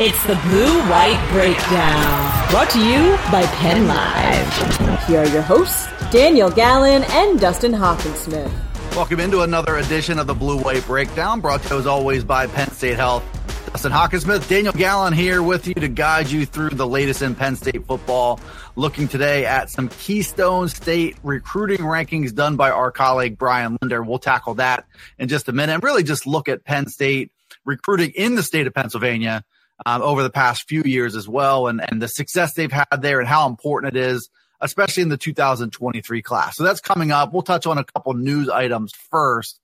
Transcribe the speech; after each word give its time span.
It's 0.00 0.24
the 0.26 0.36
Blue 0.48 0.78
White 0.88 1.28
Breakdown, 1.32 2.50
brought 2.52 2.70
to 2.70 2.78
you 2.78 3.16
by 3.32 3.44
Penn 3.56 3.88
Live. 3.88 5.08
Here 5.08 5.22
are 5.22 5.26
your 5.26 5.42
hosts, 5.42 5.88
Daniel 6.12 6.50
Gallen 6.50 7.02
and 7.02 7.40
Dustin 7.40 7.72
Hockensmith. 7.72 8.48
Welcome 8.94 9.18
into 9.18 9.40
another 9.40 9.74
edition 9.78 10.20
of 10.20 10.28
the 10.28 10.34
Blue 10.34 10.56
White 10.56 10.86
Breakdown, 10.86 11.40
brought 11.40 11.64
to 11.64 11.74
you 11.74 11.80
as 11.80 11.88
always 11.88 12.22
by 12.22 12.46
Penn 12.46 12.70
State 12.70 12.94
Health. 12.94 13.24
Dustin 13.72 13.90
Hockensmith, 13.90 14.48
Daniel 14.48 14.72
Gallen 14.72 15.14
here 15.14 15.42
with 15.42 15.66
you 15.66 15.74
to 15.74 15.88
guide 15.88 16.30
you 16.30 16.46
through 16.46 16.70
the 16.70 16.86
latest 16.86 17.20
in 17.20 17.34
Penn 17.34 17.56
State 17.56 17.84
football. 17.84 18.38
Looking 18.76 19.08
today 19.08 19.46
at 19.46 19.68
some 19.68 19.88
Keystone 19.88 20.68
State 20.68 21.16
recruiting 21.24 21.78
rankings 21.78 22.32
done 22.32 22.54
by 22.54 22.70
our 22.70 22.92
colleague 22.92 23.36
Brian 23.36 23.76
Linder. 23.82 24.04
We'll 24.04 24.20
tackle 24.20 24.54
that 24.54 24.84
in 25.18 25.26
just 25.26 25.48
a 25.48 25.52
minute 25.52 25.72
and 25.72 25.82
really 25.82 26.04
just 26.04 26.24
look 26.24 26.48
at 26.48 26.62
Penn 26.62 26.86
State 26.86 27.32
recruiting 27.64 28.12
in 28.14 28.36
the 28.36 28.44
state 28.44 28.68
of 28.68 28.74
Pennsylvania 28.74 29.44
um, 29.86 30.02
over 30.02 30.22
the 30.22 30.30
past 30.30 30.68
few 30.68 30.82
years 30.82 31.14
as 31.16 31.28
well, 31.28 31.68
and, 31.68 31.80
and 31.88 32.02
the 32.02 32.08
success 32.08 32.54
they've 32.54 32.72
had 32.72 33.00
there 33.00 33.20
and 33.20 33.28
how 33.28 33.48
important 33.48 33.96
it 33.96 34.00
is, 34.00 34.28
especially 34.60 35.02
in 35.02 35.08
the 35.08 35.16
2023 35.16 36.22
class. 36.22 36.56
So 36.56 36.64
that's 36.64 36.80
coming 36.80 37.12
up. 37.12 37.32
We'll 37.32 37.42
touch 37.42 37.66
on 37.66 37.78
a 37.78 37.84
couple 37.84 38.14
news 38.14 38.48
items 38.48 38.92
first. 39.10 39.60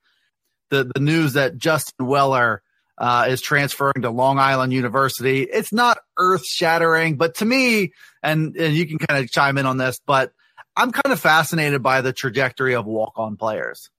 The, 0.70 0.90
the 0.94 1.00
news 1.00 1.34
that 1.34 1.58
Justin 1.58 2.06
Weller 2.06 2.62
uh, 2.96 3.26
is 3.28 3.40
transferring 3.40 4.02
to 4.02 4.10
Long 4.10 4.38
Island 4.38 4.72
University. 4.72 5.42
It's 5.42 5.72
not 5.72 5.98
earth 6.16 6.46
shattering, 6.46 7.16
but 7.16 7.36
to 7.36 7.44
me, 7.44 7.92
and, 8.22 8.56
and 8.56 8.74
you 8.74 8.86
can 8.86 8.98
kind 8.98 9.22
of 9.22 9.30
chime 9.30 9.58
in 9.58 9.66
on 9.66 9.78
this, 9.78 10.00
but 10.06 10.32
I'm 10.76 10.92
kind 10.92 11.12
of 11.12 11.20
fascinated 11.20 11.82
by 11.82 12.00
the 12.00 12.12
trajectory 12.12 12.74
of 12.74 12.86
walk 12.86 13.14
on 13.16 13.36
players. 13.36 13.90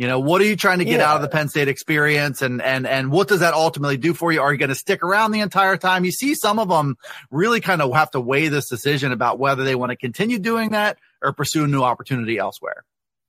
You 0.00 0.06
know, 0.06 0.18
what 0.18 0.40
are 0.40 0.46
you 0.46 0.56
trying 0.56 0.78
to 0.78 0.86
get 0.86 1.00
yeah. 1.00 1.10
out 1.10 1.16
of 1.16 1.22
the 1.22 1.28
Penn 1.28 1.50
State 1.50 1.68
experience 1.68 2.40
and, 2.40 2.62
and, 2.62 2.86
and 2.86 3.12
what 3.12 3.28
does 3.28 3.40
that 3.40 3.52
ultimately 3.52 3.98
do 3.98 4.14
for 4.14 4.32
you? 4.32 4.40
Are 4.40 4.50
you 4.50 4.58
going 4.58 4.70
to 4.70 4.74
stick 4.74 5.02
around 5.02 5.32
the 5.32 5.40
entire 5.40 5.76
time? 5.76 6.06
You 6.06 6.10
see 6.10 6.34
some 6.34 6.58
of 6.58 6.70
them 6.70 6.96
really 7.30 7.60
kind 7.60 7.82
of 7.82 7.92
have 7.92 8.10
to 8.12 8.20
weigh 8.20 8.48
this 8.48 8.66
decision 8.66 9.12
about 9.12 9.38
whether 9.38 9.62
they 9.62 9.74
want 9.74 9.90
to 9.90 9.96
continue 9.96 10.38
doing 10.38 10.70
that 10.70 10.96
or 11.20 11.34
pursue 11.34 11.64
a 11.64 11.66
new 11.66 11.82
opportunity 11.82 12.38
elsewhere. 12.38 12.86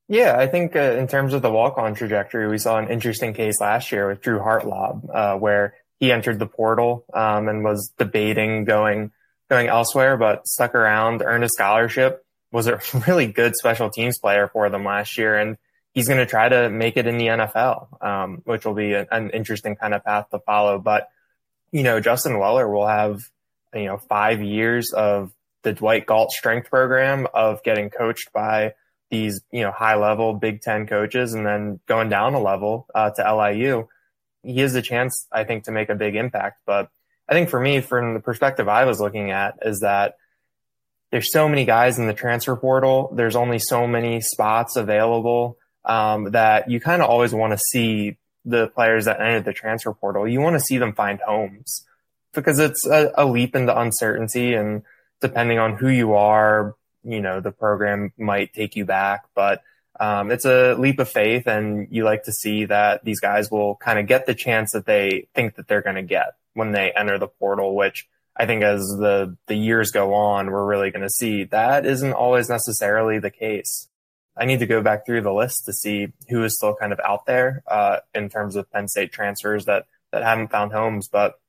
Yeah, 0.07 0.37
I 0.37 0.47
think 0.47 0.77
uh, 0.77 0.93
in 0.93 1.09
terms 1.09 1.33
of 1.33 1.41
the 1.41 1.51
walk-on 1.51 1.93
trajectory, 1.93 2.47
we 2.47 2.57
saw 2.57 2.77
an 2.77 2.89
interesting 2.89 3.33
case 3.33 3.59
last 3.59 3.91
year 3.91 4.07
with 4.07 4.21
Drew 4.21 4.39
Hartlaub, 4.39 5.13
uh, 5.13 5.37
where 5.37 5.73
he 5.99 6.09
entered 6.13 6.39
the 6.39 6.47
portal 6.47 7.03
um, 7.13 7.49
and 7.49 7.65
was 7.65 7.91
debating 7.97 8.63
going 8.63 9.11
going 9.49 9.67
elsewhere, 9.67 10.15
but 10.15 10.47
stuck 10.47 10.73
around, 10.73 11.21
earned 11.21 11.43
a 11.43 11.49
scholarship, 11.49 12.25
was 12.49 12.67
a 12.67 12.79
really 13.07 13.27
good 13.27 13.57
special 13.57 13.89
teams 13.89 14.19
player 14.19 14.47
for 14.47 14.69
them 14.69 14.85
last 14.85 15.17
year, 15.17 15.37
and 15.37 15.57
he's 15.93 16.07
going 16.07 16.19
to 16.19 16.25
try 16.25 16.49
to 16.49 16.69
make 16.69 16.97
it 16.97 17.07
in 17.07 17.17
the 17.17 17.27
NFL, 17.27 18.03
um, 18.03 18.41
which 18.45 18.65
will 18.65 18.73
be 18.73 18.93
an 18.93 19.29
interesting 19.31 19.75
kind 19.75 19.93
of 19.93 20.03
path 20.03 20.29
to 20.31 20.39
follow. 20.39 20.79
But, 20.79 21.09
you 21.71 21.83
know, 21.83 21.99
Justin 21.99 22.39
Weller 22.39 22.69
will 22.69 22.87
have, 22.87 23.19
you 23.73 23.85
know, 23.85 23.97
five 23.97 24.41
years 24.41 24.93
of 24.93 25.31
the 25.63 25.73
Dwight 25.73 26.05
Galt 26.05 26.31
strength 26.31 26.69
program 26.69 27.27
of 27.33 27.61
getting 27.63 27.89
coached 27.89 28.31
by 28.33 28.73
these, 29.09 29.41
you 29.51 29.61
know, 29.61 29.71
high 29.71 29.95
level 29.95 30.33
Big 30.33 30.61
Ten 30.61 30.87
coaches 30.87 31.33
and 31.33 31.45
then 31.45 31.79
going 31.87 32.09
down 32.09 32.33
a 32.33 32.41
level 32.41 32.87
uh, 32.95 33.09
to 33.11 33.35
LIU. 33.35 33.87
He 34.43 34.59
has 34.61 34.73
a 34.73 34.81
chance, 34.81 35.27
I 35.31 35.43
think, 35.43 35.65
to 35.65 35.71
make 35.71 35.89
a 35.89 35.95
big 35.95 36.15
impact. 36.15 36.61
But 36.65 36.89
I 37.27 37.33
think 37.33 37.49
for 37.49 37.59
me, 37.59 37.81
from 37.81 38.13
the 38.13 38.19
perspective 38.21 38.67
I 38.67 38.85
was 38.85 38.99
looking 38.99 39.31
at, 39.31 39.59
is 39.61 39.81
that 39.81 40.15
there's 41.11 41.31
so 41.31 41.49
many 41.49 41.65
guys 41.65 41.99
in 41.99 42.07
the 42.07 42.13
transfer 42.13 42.55
portal. 42.55 43.13
There's 43.13 43.35
only 43.35 43.59
so 43.59 43.85
many 43.85 44.21
spots 44.21 44.77
available 44.77 45.57
um, 45.85 46.31
that 46.31 46.69
you 46.69 46.79
kind 46.79 47.01
of 47.01 47.09
always 47.09 47.33
want 47.33 47.53
to 47.53 47.57
see 47.57 48.17
the 48.45 48.67
players 48.67 49.05
that 49.05 49.19
enter 49.19 49.41
the 49.41 49.53
transfer 49.53 49.93
portal. 49.93 50.27
You 50.27 50.41
want 50.41 50.55
to 50.55 50.59
see 50.59 50.77
them 50.77 50.93
find 50.93 51.19
homes 51.19 51.85
because 52.33 52.59
it's 52.59 52.85
a, 52.87 53.11
a 53.15 53.25
leap 53.25 53.55
into 53.55 53.77
uncertainty 53.77 54.53
and 54.53 54.83
depending 55.19 55.59
on 55.59 55.75
who 55.75 55.87
you 55.87 56.13
are, 56.13 56.75
you 57.03 57.21
know, 57.21 57.39
the 57.39 57.51
program 57.51 58.11
might 58.17 58.53
take 58.53 58.75
you 58.75 58.85
back, 58.85 59.25
but 59.35 59.63
um, 59.99 60.31
it's 60.31 60.45
a 60.45 60.73
leap 60.73 60.99
of 60.99 61.09
faith 61.09 61.47
and 61.47 61.87
you 61.91 62.03
like 62.03 62.23
to 62.23 62.31
see 62.31 62.65
that 62.65 63.03
these 63.05 63.19
guys 63.19 63.51
will 63.51 63.75
kind 63.75 63.99
of 63.99 64.07
get 64.07 64.25
the 64.25 64.33
chance 64.33 64.71
that 64.71 64.85
they 64.85 65.27
think 65.35 65.55
that 65.55 65.67
they're 65.67 65.83
going 65.83 65.95
to 65.95 66.01
get 66.01 66.33
when 66.53 66.71
they 66.71 66.91
enter 66.91 67.19
the 67.19 67.27
portal, 67.27 67.75
which 67.75 68.07
I 68.35 68.45
think 68.45 68.63
as 68.63 68.81
the, 68.81 69.37
the 69.47 69.55
years 69.55 69.91
go 69.91 70.13
on, 70.13 70.49
we're 70.49 70.65
really 70.65 70.89
going 70.89 71.03
to 71.03 71.09
see 71.09 71.43
that 71.45 71.85
isn't 71.85 72.13
always 72.13 72.49
necessarily 72.49 73.19
the 73.19 73.29
case. 73.29 73.87
I 74.37 74.45
need 74.45 74.59
to 74.59 74.65
go 74.65 74.81
back 74.81 75.05
through 75.05 75.21
the 75.21 75.33
list 75.33 75.65
to 75.65 75.73
see 75.73 76.13
who 76.29 76.43
is 76.43 76.55
still 76.55 76.75
kind 76.75 76.93
of 76.93 76.99
out 77.03 77.25
there 77.25 77.63
uh, 77.67 77.97
in 78.15 78.29
terms 78.29 78.55
of 78.55 78.71
Penn 78.71 78.87
State 78.87 79.11
transfers 79.11 79.65
that 79.65 79.85
that 80.11 80.23
haven't 80.23 80.51
found 80.51 80.71
homes. 80.71 81.07
But 81.07 81.39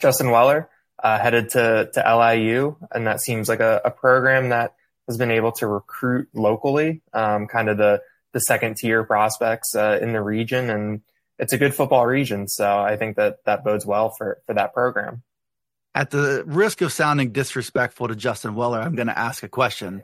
Justin 0.00 0.30
Weller 0.30 0.68
uh, 1.02 1.18
headed 1.18 1.50
to 1.50 1.90
to 1.92 2.16
LIU, 2.16 2.76
and 2.90 3.06
that 3.06 3.20
seems 3.20 3.48
like 3.48 3.60
a, 3.60 3.82
a, 3.84 3.90
program 3.90 4.48
that 4.48 4.74
has 5.06 5.18
been 5.18 5.30
able 5.30 5.52
to 5.52 5.66
recruit 5.66 6.28
locally, 6.32 7.02
um, 7.12 7.46
kind 7.46 7.68
of 7.68 7.76
the 7.76 8.00
the 8.32 8.40
second 8.40 8.76
tier 8.76 9.04
prospects 9.04 9.74
uh, 9.74 9.98
in 10.00 10.12
the 10.12 10.22
region, 10.22 10.70
and 10.70 11.02
it's 11.38 11.52
a 11.52 11.58
good 11.58 11.74
football 11.74 12.06
region. 12.06 12.48
So 12.48 12.78
I 12.78 12.96
think 12.96 13.16
that 13.16 13.44
that 13.44 13.62
bodes 13.62 13.84
well 13.84 14.10
for 14.10 14.38
for 14.46 14.54
that 14.54 14.72
program. 14.72 15.22
At 15.94 16.10
the 16.10 16.44
risk 16.46 16.82
of 16.82 16.92
sounding 16.92 17.32
disrespectful 17.32 18.08
to 18.08 18.16
Justin 18.16 18.54
Weller, 18.54 18.80
I'm 18.80 18.94
going 18.94 19.06
to 19.06 19.18
ask 19.18 19.42
a 19.42 19.48
question. 19.48 20.02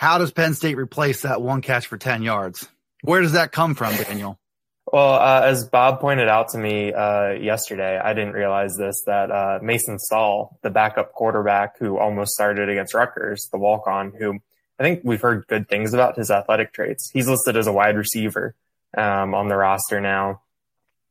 How 0.00 0.16
does 0.16 0.32
Penn 0.32 0.54
State 0.54 0.78
replace 0.78 1.20
that 1.24 1.42
one 1.42 1.60
catch 1.60 1.86
for 1.86 1.98
10 1.98 2.22
yards? 2.22 2.66
Where 3.02 3.20
does 3.20 3.32
that 3.32 3.52
come 3.52 3.74
from, 3.74 3.94
Daniel? 3.96 4.38
Well, 4.90 5.12
uh, 5.12 5.42
as 5.44 5.68
Bob 5.68 6.00
pointed 6.00 6.26
out 6.26 6.48
to 6.52 6.58
me 6.58 6.90
uh, 6.90 7.32
yesterday, 7.32 8.00
I 8.02 8.14
didn't 8.14 8.32
realize 8.32 8.74
this 8.78 9.02
that 9.04 9.30
uh, 9.30 9.58
Mason 9.60 9.98
Stahl, 9.98 10.58
the 10.62 10.70
backup 10.70 11.12
quarterback 11.12 11.78
who 11.78 11.98
almost 11.98 12.32
started 12.32 12.70
against 12.70 12.94
Rutgers, 12.94 13.50
the 13.52 13.58
walk 13.58 13.86
on, 13.86 14.12
who 14.18 14.38
I 14.78 14.84
think 14.84 15.02
we've 15.04 15.20
heard 15.20 15.46
good 15.48 15.68
things 15.68 15.92
about 15.92 16.16
his 16.16 16.30
athletic 16.30 16.72
traits. 16.72 17.10
He's 17.12 17.28
listed 17.28 17.58
as 17.58 17.66
a 17.66 17.72
wide 17.72 17.98
receiver 17.98 18.54
um, 18.96 19.34
on 19.34 19.48
the 19.48 19.56
roster 19.56 20.00
now. 20.00 20.40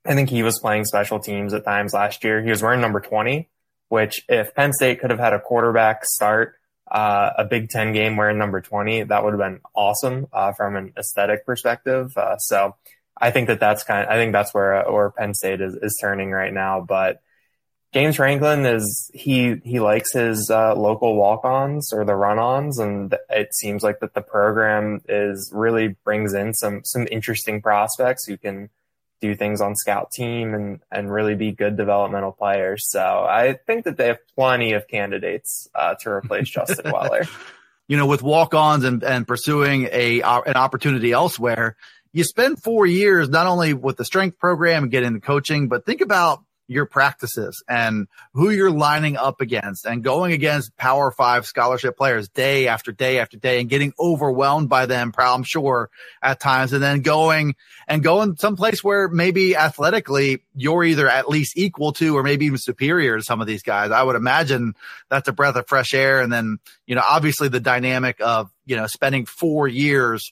I 0.04 0.16
think 0.16 0.32
he 0.32 0.42
was 0.42 0.58
playing 0.58 0.86
special 0.86 1.20
teams 1.20 1.54
at 1.54 1.64
times 1.64 1.94
last 1.94 2.24
year. 2.24 2.42
He 2.42 2.50
was 2.50 2.64
wearing 2.64 2.82
number 2.82 3.02
20, 3.02 3.50
which 3.90 4.26
if 4.28 4.56
Penn 4.56 4.74
State 4.74 5.00
could 5.00 5.12
have 5.12 5.20
had 5.20 5.34
a 5.34 5.40
quarterback 5.40 6.06
start 6.06 6.59
uh, 6.92 7.32
a 7.38 7.46
Big 7.46 7.70
Ten 7.70 7.94
game 7.94 8.18
wearing 8.18 8.38
number 8.38 8.62
20, 8.62 9.04
that 9.04 9.24
would 9.24 9.34
have 9.34 9.40
been 9.40 9.62
awesome 9.76 10.28
uh, 10.34 10.54
from 10.54 10.76
an 10.76 10.94
aesthetic 10.98 11.46
perspective. 11.46 12.12
Uh, 12.18 12.38
so 12.38 12.76
I 13.20 13.32
think 13.32 13.48
that 13.48 13.60
that's 13.60 13.84
kind 13.84 14.06
of, 14.06 14.10
I 14.10 14.16
think 14.16 14.34
that's 14.34 14.54
where, 14.54 14.84
where 14.90 15.12
Penn 15.12 15.34
State 15.34 15.62
is, 15.62 15.76
is 15.76 15.98
turning 16.02 16.32
right 16.32 16.54
now. 16.54 16.82
But 16.82 17.22
James 17.94 18.16
Franklin 18.16 18.66
is, 18.66 19.12
he, 19.14 19.56
he 19.64 19.80
likes 19.80 20.14
his 20.14 20.50
uh, 20.50 20.76
local 20.76 21.16
walk-ons 21.16 21.92
or 21.94 22.06
the 22.06 22.16
run-ons. 22.16 22.80
And 22.80 23.16
it 23.30 23.54
seems 23.54 23.84
like 23.84 24.00
that 24.00 24.14
the 24.14 24.22
program 24.22 25.02
is 25.08 25.52
really 25.54 25.96
brings 26.04 26.34
in 26.34 26.54
some, 26.54 26.82
some 26.84 27.08
interesting 27.12 27.62
prospects 27.62 28.26
who 28.26 28.38
can, 28.38 28.70
do 29.22 29.36
things 29.36 29.62
on 29.62 29.76
scout 29.76 30.12
team 30.12 30.54
and, 30.54 30.80
and 30.92 31.12
really 31.12 31.36
be 31.36 31.52
good 31.52 31.78
developmental 31.78 32.32
players. 32.32 32.90
So 32.90 33.00
I 33.00 33.60
think 33.68 33.86
that 33.86 33.98
they 33.98 34.08
have 34.08 34.20
plenty 34.36 34.74
of 34.74 34.88
candidates 34.88 35.68
uh, 35.76 35.96
to 36.02 36.10
replace 36.10 36.50
Justin 36.50 36.92
Weller. 36.94 37.24
You 37.88 37.98
know, 37.98 38.06
with 38.06 38.22
walk-ons 38.22 38.84
and, 38.84 39.04
and 39.04 39.28
pursuing 39.28 39.90
a 39.92 40.22
an 40.22 40.56
opportunity 40.56 41.12
elsewhere, 41.12 41.76
you 42.14 42.24
spend 42.24 42.62
four 42.62 42.86
years 42.86 43.30
not 43.30 43.48
only 43.48 43.74
with 43.74 43.98
the 43.98 44.06
strength 44.06 44.38
program 44.38 44.84
and 44.84 44.92
getting 44.92 45.14
the 45.14 45.20
coaching, 45.20 45.68
but 45.68 45.86
think 45.86 46.02
about 46.02 46.44
your 46.70 46.86
practices 46.86 47.64
and 47.68 48.08
who 48.34 48.52
you're 48.52 48.72
lining 48.72 49.18
up 49.18 49.42
against 49.42 49.86
and 49.86 50.04
going 50.04 50.32
against 50.32 50.78
power 50.78 51.12
five 51.12 51.46
scholarship 51.46 51.98
players 51.98 52.30
day 52.30 52.68
after 52.68 52.92
day 52.92 53.20
after 53.20 53.38
day 53.38 53.60
and 53.60 53.70
getting 53.70 53.92
overwhelmed 54.00 54.70
by 54.70 54.86
them, 54.86 55.12
I'm 55.18 55.44
sure 55.44 55.90
at 56.22 56.40
times. 56.40 56.72
And 56.72 56.82
then 56.82 57.02
going 57.02 57.56
and 57.88 58.04
going 58.04 58.38
someplace 58.38 58.84
where 58.84 59.08
maybe 59.08 59.56
athletically 59.56 60.44
you're 60.56 60.84
either 60.84 61.10
at 61.10 61.28
least 61.28 61.58
equal 61.58 61.92
to 61.94 62.16
or 62.16 62.24
maybe 62.24 62.46
even 62.46 62.60
superior 62.60 63.18
to 63.18 63.24
some 63.24 63.42
of 63.42 63.48
these 63.48 63.64
guys. 63.64 63.90
I 63.90 64.04
would 64.04 64.16
imagine 64.16 64.76
that's 65.10 65.28
a 65.28 65.34
breath 65.34 65.56
of 65.56 65.68
fresh 65.68 65.96
air. 65.96 66.22
And 66.22 66.32
then, 66.32 66.60
you 66.86 66.94
know, 66.94 67.04
obviously 67.04 67.50
the 67.50 67.60
dynamic 67.60 68.18
of, 68.22 68.52
you 68.66 68.76
know, 68.76 68.86
spending 68.86 69.26
four 69.26 69.68
years 69.68 70.32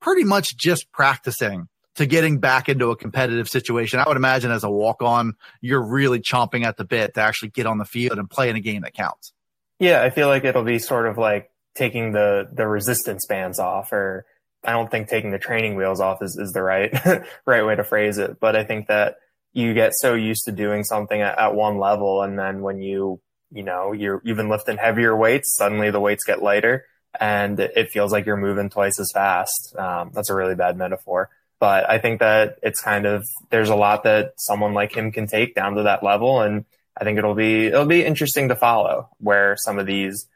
pretty 0.00 0.24
much 0.24 0.56
just 0.56 0.92
practicing 0.92 1.68
to 1.98 2.06
getting 2.06 2.38
back 2.38 2.68
into 2.68 2.90
a 2.90 2.96
competitive 2.96 3.48
situation. 3.48 3.98
I 3.98 4.08
would 4.08 4.16
imagine 4.16 4.52
as 4.52 4.62
a 4.62 4.70
walk 4.70 5.02
on, 5.02 5.34
you're 5.60 5.84
really 5.84 6.20
chomping 6.20 6.64
at 6.64 6.76
the 6.76 6.84
bit 6.84 7.14
to 7.14 7.20
actually 7.20 7.50
get 7.50 7.66
on 7.66 7.78
the 7.78 7.84
field 7.84 8.18
and 8.18 8.30
play 8.30 8.48
in 8.48 8.56
a 8.56 8.60
game 8.60 8.82
that 8.82 8.94
counts. 8.94 9.32
Yeah, 9.80 10.02
I 10.02 10.10
feel 10.10 10.28
like 10.28 10.44
it'll 10.44 10.64
be 10.64 10.78
sort 10.78 11.06
of 11.06 11.18
like 11.18 11.50
taking 11.74 12.12
the 12.12 12.48
the 12.52 12.66
resistance 12.66 13.26
bands 13.26 13.58
off, 13.58 13.92
or 13.92 14.26
I 14.64 14.72
don't 14.72 14.90
think 14.90 15.08
taking 15.08 15.32
the 15.32 15.38
training 15.38 15.76
wheels 15.76 16.00
off 16.00 16.22
is, 16.22 16.36
is 16.36 16.52
the 16.52 16.62
right 16.62 16.92
right 17.46 17.66
way 17.66 17.74
to 17.74 17.84
phrase 17.84 18.18
it. 18.18 18.38
But 18.40 18.54
I 18.54 18.64
think 18.64 18.86
that 18.86 19.16
you 19.52 19.74
get 19.74 19.92
so 19.94 20.14
used 20.14 20.44
to 20.44 20.52
doing 20.52 20.84
something 20.84 21.20
at, 21.20 21.36
at 21.36 21.54
one 21.54 21.78
level, 21.78 22.22
and 22.22 22.38
then 22.38 22.62
when 22.62 22.80
you 22.80 23.20
you 23.50 23.64
know 23.64 23.92
you're 23.92 24.22
you've 24.24 24.36
been 24.36 24.48
lifting 24.48 24.76
heavier 24.76 25.16
weights, 25.16 25.56
suddenly 25.56 25.90
the 25.90 26.00
weights 26.00 26.24
get 26.24 26.42
lighter, 26.42 26.84
and 27.18 27.58
it 27.58 27.90
feels 27.90 28.12
like 28.12 28.24
you're 28.24 28.36
moving 28.36 28.70
twice 28.70 29.00
as 29.00 29.10
fast. 29.12 29.74
Um, 29.76 30.10
that's 30.12 30.30
a 30.30 30.34
really 30.34 30.54
bad 30.54 30.76
metaphor. 30.76 31.30
But 31.60 31.90
I 31.90 31.98
think 31.98 32.20
that 32.20 32.58
it's 32.62 32.80
kind 32.80 33.06
of 33.06 33.26
there's 33.50 33.68
a 33.68 33.74
lot 33.74 34.04
that 34.04 34.34
someone 34.36 34.74
like 34.74 34.96
him 34.96 35.10
can 35.10 35.26
take 35.26 35.54
down 35.54 35.74
to 35.74 35.84
that 35.84 36.04
level, 36.04 36.40
and 36.40 36.64
I 36.96 37.04
think 37.04 37.18
it'll 37.18 37.34
be 37.34 37.66
it'll 37.66 37.86
be 37.86 38.04
interesting 38.04 38.48
to 38.48 38.56
follow 38.56 39.08
where 39.18 39.56
some 39.56 39.78
of 39.78 39.86
these 39.86 40.28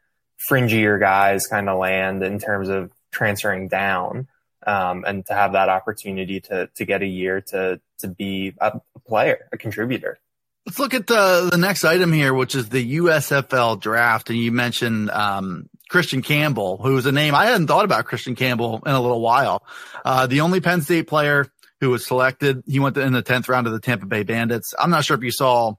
fringier 0.50 0.98
guys 0.98 1.46
kind 1.46 1.68
of 1.68 1.78
land 1.78 2.22
in 2.22 2.38
terms 2.38 2.68
of 2.68 2.90
transferring 3.12 3.68
down, 3.68 4.26
um, 4.66 5.04
and 5.06 5.24
to 5.26 5.34
have 5.34 5.52
that 5.52 5.68
opportunity 5.68 6.40
to 6.40 6.68
to 6.74 6.84
get 6.84 7.02
a 7.02 7.06
year 7.06 7.40
to 7.40 7.80
to 8.00 8.08
be 8.08 8.54
a 8.60 8.80
player, 9.06 9.48
a 9.52 9.58
contributor. 9.58 10.18
Let's 10.66 10.78
look 10.78 10.94
at 10.94 11.06
the 11.06 11.48
the 11.50 11.58
next 11.58 11.84
item 11.84 12.12
here, 12.12 12.34
which 12.34 12.54
is 12.54 12.68
the 12.68 12.96
USFL 12.98 13.80
draft, 13.80 14.30
and 14.30 14.38
you 14.38 14.52
mentioned 14.52 15.10
um, 15.10 15.68
Christian 15.92 16.22
Campbell, 16.22 16.78
who 16.78 16.94
was 16.94 17.04
a 17.04 17.12
name 17.12 17.34
I 17.34 17.44
hadn't 17.44 17.66
thought 17.66 17.84
about 17.84 18.06
Christian 18.06 18.34
Campbell 18.34 18.82
in 18.86 18.92
a 18.92 19.00
little 19.00 19.20
while. 19.20 19.62
Uh, 20.06 20.26
the 20.26 20.40
only 20.40 20.62
Penn 20.62 20.80
State 20.80 21.06
player 21.06 21.46
who 21.82 21.90
was 21.90 22.06
selected, 22.06 22.62
he 22.66 22.80
went 22.80 22.96
in 22.96 23.12
the 23.12 23.22
10th 23.22 23.46
round 23.46 23.66
of 23.66 23.74
the 23.74 23.78
Tampa 23.78 24.06
Bay 24.06 24.22
Bandits. 24.22 24.72
I'm 24.78 24.88
not 24.88 25.04
sure 25.04 25.18
if 25.18 25.22
you 25.22 25.30
saw 25.30 25.74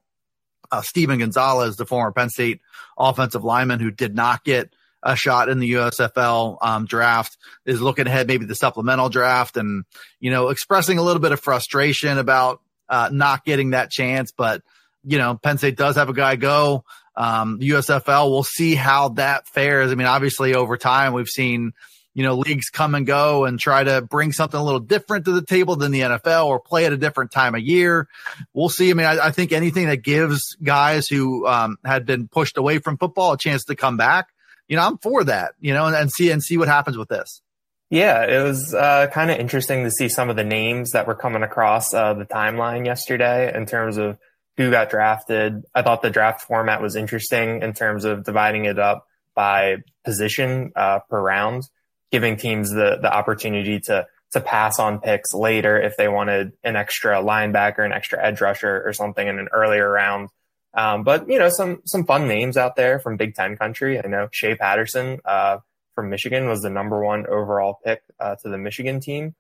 uh, 0.72 0.84
Steven 0.84 1.18
Gonzalez, 1.18 1.78
the 1.78 1.88
former 1.88 2.12
Penn 2.12 2.30
State 2.30 2.62
offensive 2.96 3.44
lineman 3.44 3.80
who 3.80 3.90
did 3.90 4.14
not 4.14 4.44
get 4.44 4.72
a 5.02 5.16
shot 5.16 5.50
in 5.50 5.58
the 5.58 5.74
USFL 5.74 6.60
um, 6.62 6.86
draft, 6.86 7.36
is 7.66 7.82
looking 7.82 8.06
ahead 8.06 8.28
maybe 8.28 8.46
the 8.46 8.54
supplemental 8.54 9.10
draft 9.10 9.58
and, 9.58 9.84
you 10.20 10.30
know, 10.30 10.50
expressing 10.50 11.00
a 11.00 11.02
little 11.02 11.24
bit 11.24 11.32
of 11.32 11.40
frustration 11.40 12.20
about 12.20 12.62
uh, 12.88 13.10
not 13.12 13.46
getting 13.46 13.72
that 13.72 13.90
chance. 13.90 14.32
But, 14.32 14.62
you 15.04 15.18
know, 15.18 15.40
Penn 15.42 15.58
State 15.58 15.76
does 15.76 15.96
have 15.96 16.10
a 16.10 16.14
guy 16.14 16.36
go 16.36 16.86
um, 17.16 17.60
USFL. 17.60 18.30
We'll 18.30 18.44
see 18.44 18.76
how 18.76 19.10
that 19.10 19.48
fares. 19.48 19.92
I 19.92 19.96
mean, 19.96 20.08
obviously 20.08 20.56
over 20.56 20.78
time 20.78 21.14
we've 21.14 21.28
seen, 21.28 21.74
you 22.14 22.24
know, 22.24 22.36
leagues 22.36 22.70
come 22.70 22.96
and 22.96 23.06
go 23.06 23.46
and 23.46 23.60
try 23.60 23.84
to 23.84 24.02
bring 24.02 24.32
something 24.32 24.60
a 24.60 24.64
little 24.64 24.80
different 24.80 25.26
to 25.26 25.32
the 25.32 25.42
table 25.44 25.76
than 25.76 25.92
the 25.92 26.02
NFL 26.02 26.46
or 26.46 26.60
play 26.60 26.86
at 26.86 26.94
a 26.94 26.98
different 26.98 27.32
time 27.32 27.56
of 27.56 27.62
year. 27.62 28.08
We'll 28.54 28.70
see. 28.70 28.92
I 28.92 28.94
mean, 28.94 29.06
I, 29.06 29.28
I 29.28 29.32
think 29.32 29.52
anything 29.52 29.88
that 29.88 29.98
gives 29.98 30.56
guys 30.62 31.08
who 31.08 31.48
um, 31.48 31.78
had 31.84 32.06
been 32.06 32.28
pushed 32.28 32.58
away 32.58 32.80
from 32.80 32.98
football 32.98 33.34
a 33.34 33.38
chance 33.38 33.66
to 33.66 33.76
come 33.76 33.98
back, 33.98 34.28
you 34.68 34.78
know, 34.78 34.84
I'm 34.84 34.98
for 35.00 35.24
that, 35.24 35.54
you 35.60 35.74
know, 35.74 35.88
and, 35.88 35.96
and 35.96 36.12
see 36.12 36.32
and 36.32 36.42
see 36.42 36.58
what 36.58 36.68
happens 36.68 36.98
with 36.98 37.10
this. 37.10 37.42
Yeah, 37.90 38.24
it 38.26 38.42
was 38.42 38.74
uh, 38.74 39.06
kind 39.14 39.30
of 39.30 39.38
interesting 39.38 39.84
to 39.84 39.92
see 39.92 40.10
some 40.10 40.32
of 40.32 40.36
the 40.36 40.44
names 40.44 40.92
that 40.92 41.06
were 41.06 41.14
coming 41.14 41.44
across 41.44 41.94
uh, 41.94 42.16
the 42.16 42.26
timeline 42.26 42.88
yesterday 42.88 43.56
in 43.56 43.68
terms 43.68 43.98
of 43.98 44.18
who 44.58 44.72
got 44.72 44.90
drafted. 44.90 45.64
I 45.74 45.82
thought 45.82 46.02
the 46.02 46.10
draft 46.10 46.42
format 46.42 46.82
was 46.82 46.96
interesting 46.96 47.62
in 47.62 47.74
terms 47.74 48.06
of 48.06 48.24
dividing 48.24 48.66
it 48.66 48.80
up 48.80 49.08
by 49.36 49.78
position 50.06 50.72
uh, 50.76 51.00
per 51.10 51.20
round, 51.20 51.64
giving 52.12 52.38
teams 52.38 52.70
the 52.70 53.00
the 53.02 53.12
opportunity 53.12 53.80
to 53.82 54.08
to 54.32 54.42
pass 54.42 54.80
on 54.80 55.00
picks 55.00 55.34
later 55.34 55.80
if 55.80 55.96
they 55.96 56.08
wanted 56.08 56.54
an 56.64 56.76
extra 56.76 57.18
linebacker, 57.18 57.86
an 57.86 57.94
extra 57.94 58.24
edge 58.24 58.42
rusher, 58.42 58.84
or 58.86 58.94
something 58.94 59.28
in 59.28 59.40
an 59.40 59.48
earlier 59.52 59.90
round. 59.90 60.30
Um, 60.76 61.04
but 61.04 61.30
you 61.30 61.40
know, 61.40 61.50
some 61.50 61.82
some 61.86 62.06
fun 62.06 62.28
names 62.28 62.58
out 62.58 62.76
there 62.76 63.00
from 63.00 63.18
Big 63.18 63.36
Ten 63.36 63.58
country. 63.58 64.04
I 64.04 64.08
know 64.08 64.30
Shea 64.32 64.56
Patterson 64.56 65.20
uh, 65.26 65.60
from 65.96 66.10
Michigan 66.10 66.48
was 66.48 66.62
the 66.62 66.70
number 66.70 67.04
one 67.04 67.28
overall 67.28 67.80
pick 67.84 68.02
uh, 68.20 68.36
to 68.42 68.50
the 68.50 68.58
Michigan 68.58 69.00
team. 69.00 69.36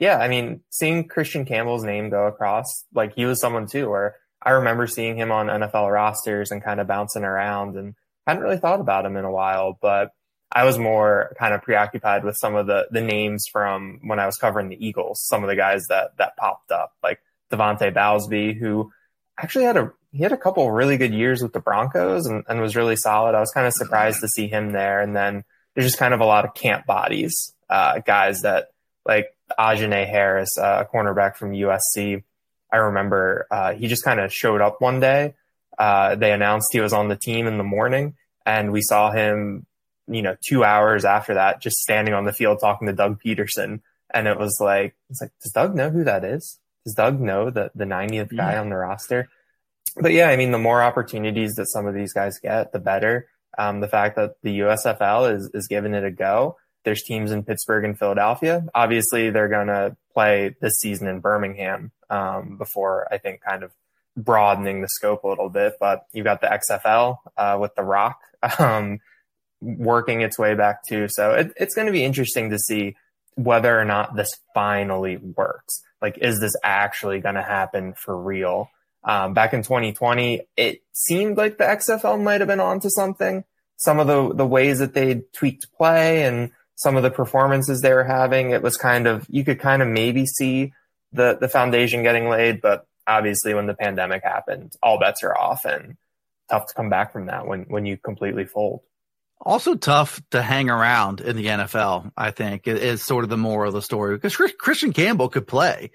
Yeah, 0.00 0.18
I 0.18 0.26
mean, 0.26 0.60
seeing 0.70 1.06
Christian 1.06 1.44
Campbell's 1.44 1.84
name 1.84 2.10
go 2.10 2.26
across, 2.26 2.84
like 2.92 3.14
he 3.14 3.24
was 3.26 3.40
someone 3.40 3.68
too, 3.68 3.88
where 3.88 4.16
I 4.44 4.50
remember 4.50 4.86
seeing 4.86 5.16
him 5.16 5.32
on 5.32 5.46
NFL 5.46 5.90
rosters 5.90 6.50
and 6.50 6.62
kind 6.62 6.80
of 6.80 6.86
bouncing 6.86 7.24
around 7.24 7.76
and 7.76 7.94
hadn't 8.26 8.42
really 8.42 8.58
thought 8.58 8.80
about 8.80 9.06
him 9.06 9.16
in 9.16 9.24
a 9.24 9.30
while, 9.30 9.78
but 9.80 10.10
I 10.52 10.64
was 10.64 10.78
more 10.78 11.34
kind 11.38 11.54
of 11.54 11.62
preoccupied 11.62 12.24
with 12.24 12.36
some 12.36 12.54
of 12.54 12.66
the, 12.66 12.86
the 12.90 13.00
names 13.00 13.46
from 13.50 14.00
when 14.04 14.20
I 14.20 14.26
was 14.26 14.36
covering 14.36 14.68
the 14.68 14.86
Eagles, 14.86 15.20
some 15.26 15.42
of 15.42 15.48
the 15.48 15.56
guys 15.56 15.84
that, 15.88 16.16
that 16.18 16.36
popped 16.36 16.70
up, 16.70 16.92
like 17.02 17.20
De'Vante 17.50 17.92
Bausby, 17.92 18.56
who 18.56 18.92
actually 19.38 19.64
had 19.64 19.76
a, 19.76 19.92
he 20.12 20.22
had 20.22 20.32
a 20.32 20.36
couple 20.36 20.70
really 20.70 20.96
good 20.96 21.12
years 21.12 21.42
with 21.42 21.52
the 21.52 21.60
Broncos 21.60 22.26
and, 22.26 22.44
and 22.48 22.60
was 22.60 22.76
really 22.76 22.94
solid. 22.94 23.34
I 23.34 23.40
was 23.40 23.50
kind 23.50 23.66
of 23.66 23.72
surprised 23.72 24.20
to 24.20 24.28
see 24.28 24.46
him 24.46 24.72
there. 24.72 25.00
And 25.00 25.16
then 25.16 25.42
there's 25.74 25.86
just 25.86 25.98
kind 25.98 26.14
of 26.14 26.20
a 26.20 26.26
lot 26.26 26.44
of 26.44 26.54
camp 26.54 26.86
bodies, 26.86 27.52
uh, 27.68 27.98
guys 27.98 28.42
that 28.42 28.68
like 29.04 29.34
Ajene 29.58 30.06
Harris, 30.06 30.56
uh, 30.56 30.84
a 30.86 30.96
cornerback 30.96 31.36
from 31.36 31.52
USC, 31.52 32.22
I 32.74 32.78
remember 32.78 33.46
uh, 33.52 33.72
he 33.74 33.86
just 33.86 34.02
kind 34.02 34.18
of 34.18 34.32
showed 34.32 34.60
up 34.60 34.80
one 34.80 34.98
day. 34.98 35.34
Uh, 35.78 36.16
they 36.16 36.32
announced 36.32 36.70
he 36.72 36.80
was 36.80 36.92
on 36.92 37.06
the 37.06 37.14
team 37.14 37.46
in 37.46 37.56
the 37.56 37.62
morning, 37.62 38.14
and 38.44 38.72
we 38.72 38.82
saw 38.82 39.12
him, 39.12 39.64
you 40.08 40.22
know, 40.22 40.36
two 40.44 40.64
hours 40.64 41.04
after 41.04 41.34
that, 41.34 41.62
just 41.62 41.76
standing 41.76 42.14
on 42.14 42.24
the 42.24 42.32
field 42.32 42.58
talking 42.60 42.88
to 42.88 42.92
Doug 42.92 43.22
Pederson. 43.22 43.80
And 44.12 44.26
it 44.26 44.36
was 44.40 44.58
like, 44.60 44.96
it's 45.08 45.20
like, 45.20 45.30
does 45.40 45.52
Doug 45.52 45.76
know 45.76 45.88
who 45.88 46.02
that 46.02 46.24
is? 46.24 46.58
Does 46.84 46.94
Doug 46.94 47.20
know 47.20 47.48
the 47.48 47.70
the 47.76 47.84
90th 47.84 48.36
guy 48.36 48.54
yeah. 48.54 48.60
on 48.60 48.70
the 48.70 48.76
roster? 48.76 49.28
But 49.96 50.10
yeah, 50.10 50.28
I 50.30 50.36
mean, 50.36 50.50
the 50.50 50.58
more 50.58 50.82
opportunities 50.82 51.54
that 51.54 51.70
some 51.70 51.86
of 51.86 51.94
these 51.94 52.12
guys 52.12 52.40
get, 52.40 52.72
the 52.72 52.80
better. 52.80 53.28
Um, 53.56 53.78
the 53.78 53.88
fact 53.88 54.16
that 54.16 54.34
the 54.42 54.58
USFL 54.60 55.32
is 55.32 55.48
is 55.54 55.68
giving 55.68 55.94
it 55.94 56.04
a 56.04 56.10
go. 56.10 56.56
There's 56.84 57.02
teams 57.02 57.30
in 57.30 57.42
Pittsburgh 57.42 57.84
and 57.84 57.98
Philadelphia. 57.98 58.64
Obviously, 58.74 59.30
they're 59.30 59.48
going 59.48 59.68
to 59.68 59.96
play 60.12 60.54
this 60.60 60.74
season 60.78 61.08
in 61.08 61.20
Birmingham 61.20 61.90
um, 62.10 62.56
before 62.56 63.08
I 63.10 63.18
think 63.18 63.40
kind 63.42 63.62
of 63.62 63.72
broadening 64.16 64.80
the 64.82 64.88
scope 64.88 65.24
a 65.24 65.28
little 65.28 65.48
bit. 65.48 65.74
But 65.80 66.06
you've 66.12 66.24
got 66.24 66.40
the 66.40 66.46
XFL 66.46 67.18
uh, 67.36 67.58
with 67.60 67.74
The 67.74 67.82
Rock 67.82 68.20
um, 68.58 69.00
working 69.60 70.20
its 70.20 70.38
way 70.38 70.54
back 70.54 70.84
too. 70.86 71.08
So 71.10 71.32
it, 71.32 71.52
it's 71.56 71.74
going 71.74 71.86
to 71.86 71.92
be 71.92 72.04
interesting 72.04 72.50
to 72.50 72.58
see 72.58 72.96
whether 73.36 73.78
or 73.78 73.84
not 73.84 74.14
this 74.14 74.30
finally 74.54 75.16
works. 75.16 75.82
Like, 76.00 76.18
is 76.18 76.38
this 76.40 76.54
actually 76.62 77.20
going 77.20 77.34
to 77.34 77.42
happen 77.42 77.94
for 77.94 78.16
real? 78.16 78.68
Um, 79.02 79.34
back 79.34 79.52
in 79.52 79.62
2020, 79.62 80.42
it 80.56 80.82
seemed 80.92 81.36
like 81.36 81.58
the 81.58 81.64
XFL 81.64 82.22
might 82.22 82.40
have 82.40 82.48
been 82.48 82.60
onto 82.60 82.88
something. 82.90 83.44
Some 83.76 83.98
of 83.98 84.06
the, 84.06 84.34
the 84.34 84.46
ways 84.46 84.78
that 84.78 84.94
they 84.94 85.22
tweaked 85.32 85.66
play 85.76 86.24
and 86.24 86.52
some 86.76 86.96
of 86.96 87.02
the 87.02 87.10
performances 87.10 87.80
they 87.80 87.92
were 87.92 88.04
having, 88.04 88.50
it 88.50 88.62
was 88.62 88.76
kind 88.76 89.06
of, 89.06 89.26
you 89.28 89.44
could 89.44 89.60
kind 89.60 89.82
of 89.82 89.88
maybe 89.88 90.26
see 90.26 90.72
the 91.14 91.38
the 91.40 91.48
foundation 91.48 92.02
getting 92.02 92.28
laid, 92.28 92.60
but 92.60 92.86
obviously 93.06 93.54
when 93.54 93.66
the 93.66 93.74
pandemic 93.74 94.22
happened, 94.22 94.72
all 94.82 94.98
bets 94.98 95.22
are 95.22 95.36
off 95.36 95.64
and 95.64 95.96
tough 96.50 96.66
to 96.66 96.74
come 96.74 96.90
back 96.90 97.12
from 97.12 97.26
that 97.26 97.46
when 97.46 97.62
when 97.64 97.86
you 97.86 97.96
completely 97.96 98.44
fold. 98.44 98.80
Also 99.40 99.74
tough 99.74 100.22
to 100.30 100.42
hang 100.42 100.70
around 100.70 101.20
in 101.20 101.36
the 101.36 101.46
NFL, 101.46 102.12
I 102.16 102.30
think, 102.30 102.66
is 102.66 103.02
sort 103.02 103.24
of 103.24 103.30
the 103.30 103.36
moral 103.36 103.68
of 103.68 103.74
the 103.74 103.82
story 103.82 104.16
because 104.16 104.36
Christian 104.36 104.92
Campbell 104.92 105.28
could 105.28 105.46
play, 105.46 105.90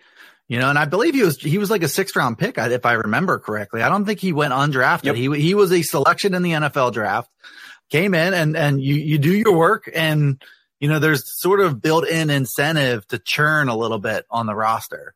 you 0.48 0.60
know, 0.60 0.70
and 0.70 0.78
I 0.78 0.86
believe 0.86 1.14
he 1.14 1.24
was 1.24 1.38
he 1.38 1.58
was 1.58 1.70
like 1.70 1.84
a 1.84 1.88
sixth 1.88 2.16
round 2.16 2.38
pick 2.38 2.58
if 2.58 2.86
I 2.86 2.94
remember 2.94 3.40
correctly. 3.40 3.82
I 3.82 3.90
don't 3.90 4.06
think 4.06 4.20
he 4.20 4.34
went 4.34 4.54
undrafted. 4.54 5.06
Yep. 5.06 5.16
He 5.16 5.42
he 5.42 5.54
was 5.56 5.72
a 5.72 5.82
selection 5.82 6.34
in 6.34 6.44
the 6.44 6.52
NFL 6.52 6.94
draft, 6.94 7.30
came 7.90 8.14
in 8.14 8.34
and 8.34 8.56
and 8.56 8.82
you 8.82 8.96
you 8.96 9.18
do 9.18 9.36
your 9.36 9.58
work 9.58 9.90
and 9.94 10.42
you 10.80 10.90
know, 10.90 11.00
there's 11.00 11.40
sort 11.40 11.60
of 11.60 11.82
built 11.82 12.08
in 12.08 12.30
incentive 12.30 13.08
to 13.08 13.20
churn 13.20 13.70
a 13.70 13.78
little 13.78 14.00
bit 14.00 14.26
on 14.30 14.46
the 14.46 14.56
roster 14.56 15.14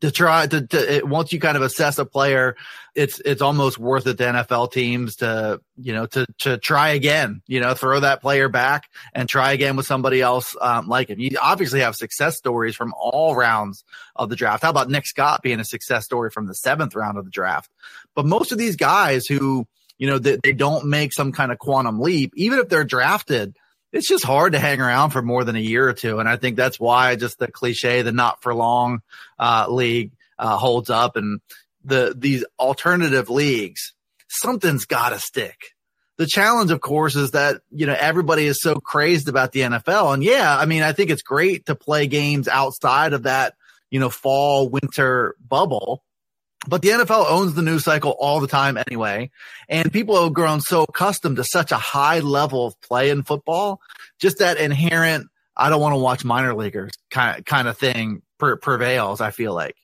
to 0.00 0.10
try 0.10 0.46
to, 0.46 0.66
to 0.66 0.96
it, 0.96 1.08
once 1.08 1.32
you 1.32 1.40
kind 1.40 1.56
of 1.56 1.62
assess 1.62 1.98
a 1.98 2.04
player, 2.04 2.56
it's, 2.94 3.20
it's 3.24 3.42
almost 3.42 3.78
worth 3.78 4.06
it 4.06 4.18
to 4.18 4.24
NFL 4.24 4.70
teams 4.72 5.16
to, 5.16 5.60
you 5.76 5.92
know, 5.92 6.06
to, 6.06 6.26
to 6.38 6.58
try 6.58 6.90
again, 6.90 7.42
you 7.46 7.60
know, 7.60 7.74
throw 7.74 7.98
that 8.00 8.20
player 8.20 8.48
back 8.48 8.88
and 9.12 9.28
try 9.28 9.52
again 9.52 9.76
with 9.76 9.86
somebody 9.86 10.20
else, 10.20 10.54
um, 10.60 10.88
like 10.88 11.08
him. 11.10 11.18
You 11.18 11.36
obviously 11.40 11.80
have 11.80 11.96
success 11.96 12.36
stories 12.36 12.76
from 12.76 12.94
all 12.96 13.34
rounds 13.34 13.84
of 14.14 14.28
the 14.28 14.36
draft. 14.36 14.62
How 14.62 14.70
about 14.70 14.88
Nick 14.88 15.06
Scott 15.06 15.42
being 15.42 15.60
a 15.60 15.64
success 15.64 16.04
story 16.04 16.30
from 16.30 16.46
the 16.46 16.54
seventh 16.54 16.94
round 16.94 17.18
of 17.18 17.24
the 17.24 17.30
draft? 17.30 17.70
But 18.14 18.24
most 18.24 18.52
of 18.52 18.58
these 18.58 18.76
guys 18.76 19.26
who, 19.26 19.66
you 19.98 20.06
know, 20.06 20.18
they, 20.18 20.38
they 20.42 20.52
don't 20.52 20.86
make 20.86 21.12
some 21.12 21.32
kind 21.32 21.50
of 21.50 21.58
quantum 21.58 22.00
leap, 22.00 22.32
even 22.36 22.60
if 22.60 22.68
they're 22.68 22.84
drafted, 22.84 23.56
it's 23.98 24.08
just 24.08 24.24
hard 24.24 24.52
to 24.52 24.58
hang 24.58 24.80
around 24.80 25.10
for 25.10 25.22
more 25.22 25.44
than 25.44 25.56
a 25.56 25.60
year 25.60 25.88
or 25.88 25.92
two. 25.92 26.20
And 26.20 26.28
I 26.28 26.36
think 26.36 26.56
that's 26.56 26.78
why 26.78 27.16
just 27.16 27.38
the 27.38 27.50
cliche, 27.50 28.02
the 28.02 28.12
not 28.12 28.42
for 28.42 28.54
long, 28.54 29.02
uh, 29.38 29.66
league, 29.68 30.12
uh, 30.38 30.56
holds 30.56 30.88
up 30.88 31.16
and 31.16 31.40
the, 31.84 32.14
these 32.16 32.44
alternative 32.58 33.28
leagues, 33.28 33.92
something's 34.28 34.84
got 34.84 35.10
to 35.10 35.18
stick. 35.18 35.74
The 36.16 36.26
challenge, 36.26 36.70
of 36.70 36.80
course, 36.80 37.16
is 37.16 37.32
that, 37.32 37.60
you 37.70 37.86
know, 37.86 37.96
everybody 37.98 38.46
is 38.46 38.60
so 38.60 38.76
crazed 38.76 39.28
about 39.28 39.52
the 39.52 39.60
NFL. 39.60 40.14
And 40.14 40.24
yeah, 40.24 40.56
I 40.56 40.66
mean, 40.66 40.82
I 40.82 40.92
think 40.92 41.10
it's 41.10 41.22
great 41.22 41.66
to 41.66 41.74
play 41.74 42.06
games 42.06 42.48
outside 42.48 43.12
of 43.12 43.24
that, 43.24 43.54
you 43.90 44.00
know, 44.00 44.10
fall, 44.10 44.68
winter 44.68 45.36
bubble. 45.46 46.02
But 46.66 46.82
the 46.82 46.88
NFL 46.88 47.30
owns 47.30 47.54
the 47.54 47.62
news 47.62 47.84
cycle 47.84 48.16
all 48.18 48.40
the 48.40 48.48
time 48.48 48.76
anyway. 48.76 49.30
And 49.68 49.92
people 49.92 50.22
have 50.22 50.32
grown 50.32 50.60
so 50.60 50.82
accustomed 50.82 51.36
to 51.36 51.44
such 51.44 51.70
a 51.70 51.76
high 51.76 52.18
level 52.18 52.66
of 52.66 52.80
play 52.80 53.10
in 53.10 53.22
football, 53.22 53.80
just 54.18 54.38
that 54.38 54.58
inherent, 54.58 55.28
I 55.56 55.70
don't 55.70 55.80
want 55.80 55.94
to 55.94 55.98
watch 55.98 56.24
minor 56.24 56.54
leaguers 56.54 56.92
kind 57.10 57.38
of, 57.38 57.44
kind 57.44 57.68
of 57.68 57.78
thing 57.78 58.22
per, 58.38 58.56
prevails, 58.56 59.20
I 59.20 59.30
feel 59.30 59.54
like. 59.54 59.76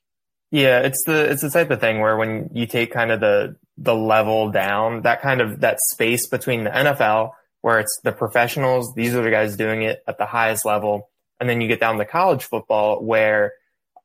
Yeah, 0.51 0.81
it's 0.81 1.03
the 1.05 1.31
it's 1.33 1.43
the 1.43 1.51
type 1.51 1.73
of 1.73 1.81
thing 1.81 1.99
where 1.99 2.17
when 2.17 2.51
you 2.53 2.67
take 2.67 2.93
kind 2.93 3.11
of 3.11 3.19
the 3.19 3.57
the 3.77 3.95
level 3.95 4.53
down, 4.53 5.03
that 5.03 5.21
kind 5.21 5.41
of 5.41 5.61
that 5.61 5.81
space 5.81 6.29
between 6.29 6.63
the 6.63 6.71
NFL 6.71 7.33
where 7.63 7.81
it's 7.81 7.99
the 8.05 8.13
professionals, 8.13 8.95
these 8.95 9.15
are 9.15 9.23
the 9.23 9.31
guys 9.31 9.57
doing 9.57 9.83
it 9.83 10.05
at 10.07 10.19
the 10.19 10.27
highest 10.27 10.65
level, 10.65 11.11
and 11.41 11.49
then 11.49 11.61
you 11.61 11.67
get 11.67 11.81
down 11.81 11.99
to 11.99 12.05
college 12.05 12.45
football 12.45 13.03
where 13.03 13.55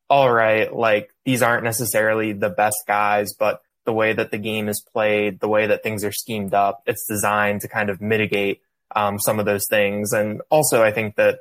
all 0.10 0.32
right, 0.32 0.74
like 0.74 1.14
these 1.26 1.42
aren't 1.42 1.64
necessarily 1.64 2.34
the 2.34 2.50
best 2.50 2.78
guys, 2.88 3.34
but 3.38 3.62
the 3.86 3.94
way 3.94 4.14
that 4.14 4.32
the 4.32 4.38
game 4.38 4.68
is 4.68 4.84
played, 4.94 5.40
the 5.40 5.48
way 5.48 5.68
that 5.68 5.84
things 5.84 6.04
are 6.04 6.12
schemed 6.12 6.54
up, 6.54 6.82
it's 6.86 7.06
designed 7.08 7.62
to 7.62 7.68
kind 7.68 7.90
of 7.90 8.02
mitigate 8.02 8.62
um, 8.96 9.20
some 9.20 9.40
of 9.40 9.46
those 9.46 9.66
things. 9.70 10.14
And 10.14 10.42
also, 10.50 10.84
I 10.84 10.92
think 10.92 11.16
that 11.16 11.40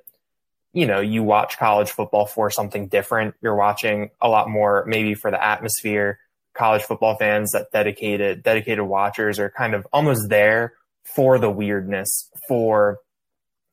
you 0.72 0.86
know 0.86 1.00
you 1.00 1.22
watch 1.22 1.58
college 1.58 1.90
football 1.90 2.26
for 2.26 2.50
something 2.50 2.88
different. 2.88 3.34
You're 3.40 3.56
watching 3.56 4.10
a 4.20 4.28
lot 4.28 4.48
more 4.48 4.84
maybe 4.86 5.14
for 5.14 5.30
the 5.30 5.42
atmosphere. 5.42 6.18
College 6.54 6.82
football 6.82 7.16
fans 7.16 7.52
that 7.52 7.70
dedicated 7.72 8.42
dedicated 8.42 8.84
watchers 8.84 9.38
are 9.38 9.50
kind 9.50 9.74
of 9.74 9.86
almost 9.92 10.28
there 10.28 10.74
for 11.14 11.38
the 11.38 11.50
weirdness. 11.50 12.30
For 12.48 12.98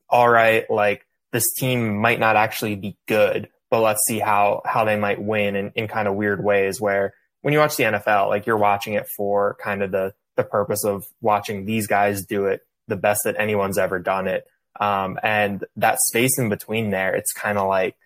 all 0.08 0.28
right, 0.28 0.70
like 0.70 1.06
this 1.32 1.52
team 1.54 1.98
might 1.98 2.20
not 2.20 2.36
actually 2.36 2.76
be 2.76 2.96
good, 3.06 3.48
but 3.70 3.80
let's 3.80 4.04
see 4.06 4.18
how 4.18 4.62
how 4.64 4.84
they 4.84 4.96
might 4.96 5.20
win 5.20 5.56
in, 5.56 5.72
in 5.74 5.88
kind 5.88 6.08
of 6.08 6.14
weird 6.14 6.42
ways 6.42 6.80
where 6.80 7.14
when 7.42 7.52
you 7.52 7.60
watch 7.60 7.76
the 7.76 7.84
NFL, 7.84 8.28
like 8.28 8.46
you're 8.46 8.56
watching 8.56 8.94
it 8.94 9.06
for 9.16 9.56
kind 9.62 9.82
of 9.82 9.90
the 9.90 10.14
the 10.36 10.44
purpose 10.44 10.84
of 10.84 11.04
watching 11.20 11.64
these 11.64 11.86
guys 11.86 12.24
do 12.24 12.46
it 12.46 12.60
the 12.88 12.96
best 12.96 13.22
that 13.24 13.36
anyone's 13.38 13.78
ever 13.78 13.98
done 13.98 14.28
it. 14.28 14.46
Um, 14.78 15.18
and 15.22 15.64
that 15.76 15.98
space 16.00 16.38
in 16.38 16.48
between 16.48 16.90
there, 16.90 17.14
it's 17.14 17.32
kind 17.32 17.58
of 17.58 17.68
like 17.68 17.96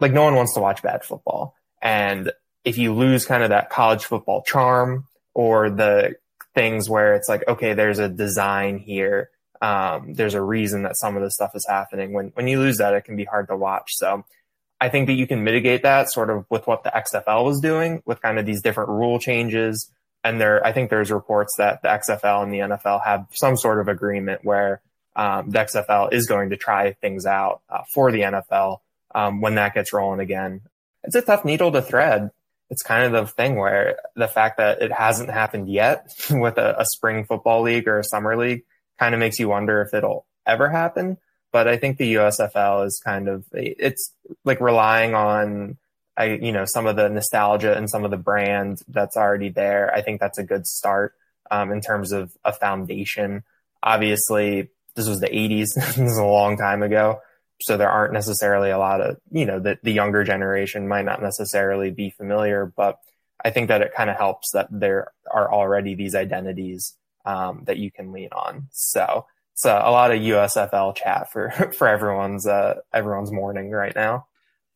like 0.00 0.12
no 0.12 0.24
one 0.24 0.34
wants 0.34 0.54
to 0.54 0.60
watch 0.60 0.82
bad 0.82 1.04
football. 1.04 1.54
And 1.80 2.32
if 2.64 2.78
you 2.78 2.92
lose 2.92 3.24
kind 3.24 3.42
of 3.42 3.50
that 3.50 3.70
college 3.70 4.04
football 4.04 4.42
charm 4.42 5.06
or 5.34 5.70
the 5.70 6.16
things 6.54 6.88
where 6.90 7.14
it's 7.14 7.28
like, 7.28 7.46
okay, 7.46 7.74
there's 7.74 7.98
a 7.98 8.08
design 8.08 8.78
here. 8.78 9.30
Um, 9.62 10.14
there's 10.14 10.34
a 10.34 10.42
reason 10.42 10.82
that 10.82 10.98
some 10.98 11.16
of 11.16 11.22
this 11.22 11.34
stuff 11.34 11.52
is 11.54 11.66
happening. 11.68 12.12
When 12.12 12.28
when 12.34 12.48
you 12.48 12.58
lose 12.58 12.78
that, 12.78 12.94
it 12.94 13.04
can 13.04 13.16
be 13.16 13.24
hard 13.24 13.48
to 13.48 13.56
watch. 13.56 13.92
So 13.94 14.24
I 14.80 14.88
think 14.88 15.06
that 15.06 15.14
you 15.14 15.26
can 15.26 15.42
mitigate 15.42 15.82
that 15.82 16.10
sort 16.10 16.30
of 16.30 16.44
with 16.50 16.66
what 16.66 16.84
the 16.84 16.90
XFL 16.90 17.44
was 17.44 17.60
doing 17.60 18.02
with 18.04 18.20
kind 18.20 18.38
of 18.38 18.44
these 18.44 18.60
different 18.60 18.90
rule 18.90 19.18
changes. 19.18 19.90
And 20.22 20.40
there, 20.40 20.64
I 20.64 20.72
think 20.72 20.90
there's 20.90 21.10
reports 21.10 21.54
that 21.58 21.82
the 21.82 21.88
XFL 21.88 22.42
and 22.42 22.52
the 22.52 22.58
NFL 22.58 23.04
have 23.04 23.26
some 23.32 23.56
sort 23.56 23.80
of 23.80 23.88
agreement 23.88 24.40
where 24.44 24.82
um, 25.14 25.50
the 25.50 25.60
XFL 25.60 26.12
is 26.12 26.26
going 26.26 26.50
to 26.50 26.56
try 26.56 26.92
things 26.92 27.24
out 27.24 27.62
uh, 27.70 27.82
for 27.94 28.12
the 28.12 28.20
NFL 28.20 28.78
um, 29.14 29.40
when 29.40 29.54
that 29.54 29.72
gets 29.72 29.92
rolling 29.92 30.20
again. 30.20 30.60
It's 31.04 31.14
a 31.14 31.22
tough 31.22 31.44
needle 31.44 31.72
to 31.72 31.80
thread. 31.80 32.30
It's 32.68 32.82
kind 32.82 33.04
of 33.04 33.12
the 33.12 33.32
thing 33.32 33.56
where 33.56 33.98
the 34.14 34.28
fact 34.28 34.58
that 34.58 34.82
it 34.82 34.92
hasn't 34.92 35.30
happened 35.30 35.70
yet 35.70 36.12
with 36.30 36.58
a, 36.58 36.80
a 36.80 36.84
spring 36.84 37.24
football 37.24 37.62
league 37.62 37.88
or 37.88 37.98
a 37.98 38.04
summer 38.04 38.36
league 38.36 38.64
kind 38.98 39.14
of 39.14 39.20
makes 39.20 39.38
you 39.38 39.48
wonder 39.48 39.80
if 39.80 39.94
it'll 39.94 40.26
ever 40.46 40.68
happen 40.68 41.16
but 41.56 41.68
I 41.68 41.78
think 41.78 41.96
the 41.96 42.16
USFL 42.16 42.84
is 42.84 43.00
kind 43.02 43.28
of 43.28 43.46
it's 43.50 44.12
like 44.44 44.60
relying 44.60 45.14
on 45.14 45.78
I 46.14 46.24
you 46.34 46.52
know 46.52 46.66
some 46.66 46.86
of 46.86 46.96
the 46.96 47.08
nostalgia 47.08 47.74
and 47.74 47.88
some 47.88 48.04
of 48.04 48.10
the 48.10 48.18
brand 48.18 48.82
that's 48.88 49.16
already 49.16 49.48
there. 49.48 49.90
I 49.90 50.02
think 50.02 50.20
that's 50.20 50.36
a 50.36 50.44
good 50.44 50.66
start 50.66 51.14
um, 51.50 51.72
in 51.72 51.80
terms 51.80 52.12
of 52.12 52.30
a 52.44 52.52
foundation. 52.52 53.42
Obviously, 53.82 54.68
this 54.96 55.08
was 55.08 55.20
the 55.20 55.28
80s. 55.28 55.68
this 55.74 55.98
is 55.98 56.18
a 56.18 56.26
long 56.26 56.58
time 56.58 56.82
ago. 56.82 57.20
So 57.62 57.78
there 57.78 57.88
aren't 57.88 58.12
necessarily 58.12 58.68
a 58.68 58.76
lot 58.76 59.00
of, 59.00 59.16
you 59.30 59.46
know, 59.46 59.58
the, 59.58 59.78
the 59.82 59.92
younger 59.92 60.24
generation 60.24 60.86
might 60.86 61.06
not 61.06 61.22
necessarily 61.22 61.90
be 61.90 62.10
familiar, 62.10 62.66
but 62.66 62.98
I 63.42 63.48
think 63.48 63.68
that 63.68 63.80
it 63.80 63.94
kind 63.96 64.10
of 64.10 64.16
helps 64.18 64.50
that 64.52 64.68
there 64.70 65.10
are 65.32 65.50
already 65.50 65.94
these 65.94 66.14
identities 66.14 66.98
um, 67.24 67.62
that 67.64 67.78
you 67.78 67.90
can 67.90 68.12
lean 68.12 68.28
on. 68.32 68.68
So 68.72 69.24
so 69.56 69.70
a 69.70 69.90
lot 69.90 70.12
of 70.12 70.20
USFL 70.20 70.94
chat 70.94 71.32
for 71.32 71.50
for 71.76 71.88
everyone's 71.88 72.46
uh, 72.46 72.80
everyone's 72.92 73.32
morning 73.32 73.70
right 73.70 73.94
now. 73.96 74.26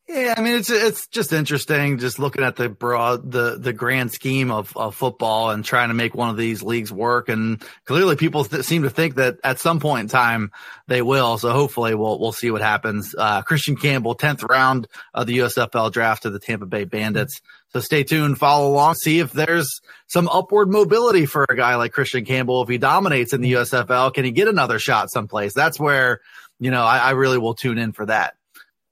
Yeah, 0.07 0.33
I 0.35 0.41
mean 0.41 0.57
it's 0.57 0.69
it's 0.69 1.07
just 1.07 1.31
interesting 1.31 1.97
just 1.97 2.19
looking 2.19 2.43
at 2.43 2.57
the 2.57 2.67
broad 2.67 3.31
the 3.31 3.57
the 3.57 3.71
grand 3.71 4.11
scheme 4.11 4.51
of, 4.51 4.75
of 4.75 4.93
football 4.93 5.51
and 5.51 5.63
trying 5.63 5.87
to 5.87 5.93
make 5.93 6.13
one 6.13 6.29
of 6.29 6.35
these 6.35 6.61
leagues 6.61 6.91
work 6.91 7.29
and 7.29 7.63
clearly 7.85 8.17
people 8.17 8.43
th- 8.43 8.65
seem 8.65 8.83
to 8.83 8.89
think 8.89 9.15
that 9.15 9.37
at 9.43 9.59
some 9.59 9.79
point 9.79 10.01
in 10.01 10.07
time 10.09 10.51
they 10.87 11.01
will 11.01 11.37
so 11.37 11.51
hopefully 11.51 11.95
we'll 11.95 12.19
we'll 12.19 12.33
see 12.33 12.51
what 12.51 12.61
happens. 12.61 13.15
Uh, 13.17 13.41
Christian 13.43 13.77
Campbell 13.77 14.15
10th 14.15 14.43
round 14.49 14.87
of 15.13 15.27
the 15.27 15.37
USFL 15.37 15.91
draft 15.93 16.23
to 16.23 16.29
the 16.29 16.39
Tampa 16.39 16.65
Bay 16.65 16.83
Bandits. 16.83 17.39
So 17.69 17.79
stay 17.79 18.03
tuned, 18.03 18.37
follow 18.37 18.69
along, 18.69 18.95
see 18.95 19.19
if 19.19 19.31
there's 19.31 19.79
some 20.07 20.27
upward 20.27 20.69
mobility 20.69 21.25
for 21.25 21.45
a 21.47 21.55
guy 21.55 21.75
like 21.75 21.93
Christian 21.93 22.25
Campbell 22.25 22.63
if 22.63 22.69
he 22.69 22.77
dominates 22.77 23.31
in 23.31 23.39
the 23.39 23.53
USFL 23.53 24.13
can 24.13 24.25
he 24.25 24.31
get 24.31 24.49
another 24.49 24.77
shot 24.77 25.09
someplace? 25.09 25.53
That's 25.53 25.79
where 25.79 26.19
you 26.59 26.71
know 26.71 26.83
I, 26.83 26.97
I 26.97 27.11
really 27.11 27.37
will 27.37 27.55
tune 27.55 27.77
in 27.77 27.93
for 27.93 28.07
that 28.07 28.33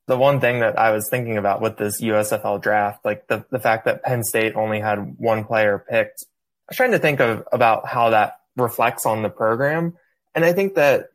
the 0.09 0.17
one 0.17 0.41
thing 0.41 0.61
that 0.61 0.77
I 0.77 0.91
was 0.91 1.07
thinking 1.07 1.37
about 1.37 1.61
with 1.61 1.77
this 1.77 2.01
USFL 2.01 2.59
draft, 2.59 3.05
like 3.05 3.27
the, 3.27 3.45
the 3.51 3.59
fact 3.59 3.85
that 3.85 4.01
Penn 4.01 4.23
State 4.23 4.55
only 4.55 4.79
had 4.79 5.19
one 5.19 5.45
player 5.45 5.85
picked, 5.87 6.25
I 6.67 6.71
was 6.71 6.77
trying 6.77 6.91
to 6.91 6.99
think 6.99 7.19
of 7.19 7.47
about 7.51 7.87
how 7.87 8.09
that 8.09 8.39
reflects 8.57 9.05
on 9.05 9.21
the 9.21 9.29
program. 9.29 9.95
And 10.33 10.43
I 10.43 10.51
think 10.51 10.73
that 10.73 11.09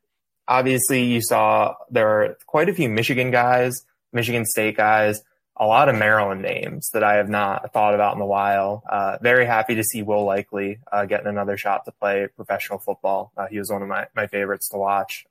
obviously 0.46 1.02
you 1.06 1.20
saw 1.20 1.74
there 1.90 2.08
are 2.08 2.36
quite 2.46 2.68
a 2.68 2.72
few 2.72 2.88
Michigan 2.88 3.32
guys, 3.32 3.84
Michigan 4.12 4.46
State 4.46 4.76
guys, 4.76 5.22
a 5.56 5.66
lot 5.66 5.88
of 5.88 5.96
Maryland 5.96 6.42
names 6.42 6.90
that 6.92 7.02
I 7.02 7.14
have 7.14 7.28
not 7.28 7.72
thought 7.72 7.96
about 7.96 8.14
in 8.14 8.22
a 8.22 8.26
while. 8.26 8.84
Uh, 8.88 9.18
very 9.20 9.44
happy 9.44 9.74
to 9.74 9.82
see 9.82 10.02
Will 10.02 10.24
Likely 10.24 10.78
uh, 10.92 11.04
getting 11.04 11.26
another 11.26 11.56
shot 11.56 11.84
to 11.86 11.92
play 11.92 12.28
professional 12.36 12.78
football. 12.78 13.32
Uh, 13.36 13.48
he 13.48 13.58
was 13.58 13.72
one 13.72 13.82
of 13.82 13.88
my, 13.88 14.06
my 14.14 14.28
favorites 14.28 14.68
to 14.68 14.76
watch. 14.76 15.26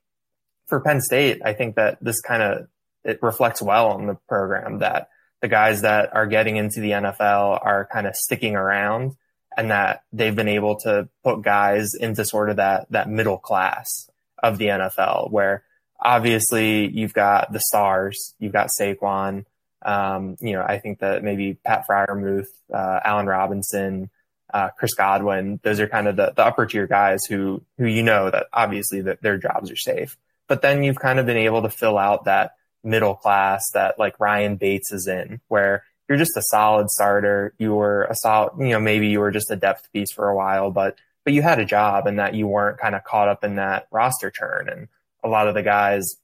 For 0.66 0.80
Penn 0.80 1.00
State, 1.00 1.40
I 1.42 1.54
think 1.54 1.76
that 1.76 1.96
this 2.02 2.20
kind 2.20 2.42
of 2.42 2.68
it 3.04 3.22
reflects 3.22 3.62
well 3.62 3.88
on 3.88 4.06
the 4.06 4.14
program 4.28 4.78
that 4.78 5.08
the 5.40 5.48
guys 5.48 5.82
that 5.82 6.14
are 6.14 6.26
getting 6.26 6.56
into 6.56 6.80
the 6.80 6.92
NFL 6.92 7.60
are 7.62 7.86
kind 7.92 8.06
of 8.06 8.16
sticking 8.16 8.56
around 8.56 9.14
and 9.56 9.70
that 9.70 10.02
they've 10.12 10.34
been 10.34 10.48
able 10.48 10.76
to 10.80 11.08
put 11.22 11.42
guys 11.42 11.94
into 11.94 12.24
sort 12.24 12.50
of 12.50 12.56
that, 12.56 12.86
that 12.90 13.10
middle 13.10 13.38
class 13.38 14.10
of 14.42 14.58
the 14.58 14.66
NFL 14.66 15.30
where 15.30 15.62
obviously 16.00 16.88
you've 16.88 17.12
got 17.12 17.52
the 17.52 17.60
stars, 17.60 18.34
you've 18.38 18.52
got 18.52 18.70
Saquon. 18.78 19.44
Um, 19.82 20.36
you 20.40 20.54
know, 20.54 20.62
I 20.62 20.78
think 20.78 21.00
that 21.00 21.22
maybe 21.22 21.58
Pat 21.62 21.84
Freiermuth, 21.88 22.46
uh, 22.72 23.00
Allen 23.04 23.26
Robinson, 23.26 24.10
uh, 24.52 24.70
Chris 24.70 24.94
Godwin, 24.94 25.60
those 25.62 25.78
are 25.78 25.88
kind 25.88 26.08
of 26.08 26.16
the, 26.16 26.32
the 26.34 26.44
upper 26.44 26.64
tier 26.64 26.86
guys 26.86 27.24
who, 27.26 27.62
who 27.76 27.86
you 27.86 28.02
know 28.02 28.30
that 28.30 28.46
obviously 28.52 29.02
that 29.02 29.20
their 29.20 29.36
jobs 29.36 29.70
are 29.70 29.76
safe. 29.76 30.16
But 30.48 30.62
then 30.62 30.82
you've 30.82 30.98
kind 30.98 31.18
of 31.18 31.26
been 31.26 31.36
able 31.36 31.62
to 31.62 31.70
fill 31.70 31.98
out 31.98 32.24
that 32.24 32.52
middle 32.84 33.14
class 33.14 33.70
that 33.72 33.98
like 33.98 34.18
Ryan 34.20 34.56
Bates 34.56 34.92
is 34.92 35.06
in, 35.06 35.40
where 35.48 35.84
you're 36.08 36.18
just 36.18 36.36
a 36.36 36.42
solid 36.42 36.90
starter. 36.90 37.54
You 37.58 37.74
were 37.74 38.04
a 38.04 38.14
solid, 38.14 38.52
you 38.58 38.70
know, 38.70 38.80
maybe 38.80 39.08
you 39.08 39.20
were 39.20 39.30
just 39.30 39.50
a 39.50 39.56
depth 39.56 39.90
piece 39.92 40.12
for 40.12 40.28
a 40.28 40.36
while, 40.36 40.70
but, 40.70 40.98
but 41.24 41.32
you 41.32 41.42
had 41.42 41.58
a 41.58 41.64
job 41.64 42.06
and 42.06 42.18
that 42.18 42.34
you 42.34 42.46
weren't 42.46 42.78
kind 42.78 42.94
of 42.94 43.04
caught 43.04 43.28
up 43.28 43.42
in 43.44 43.56
that 43.56 43.88
roster 43.90 44.30
churn. 44.30 44.68
And 44.68 44.88
a 45.22 45.28
lot 45.28 45.48
of 45.48 45.54
the 45.54 45.62
guys 45.62 46.16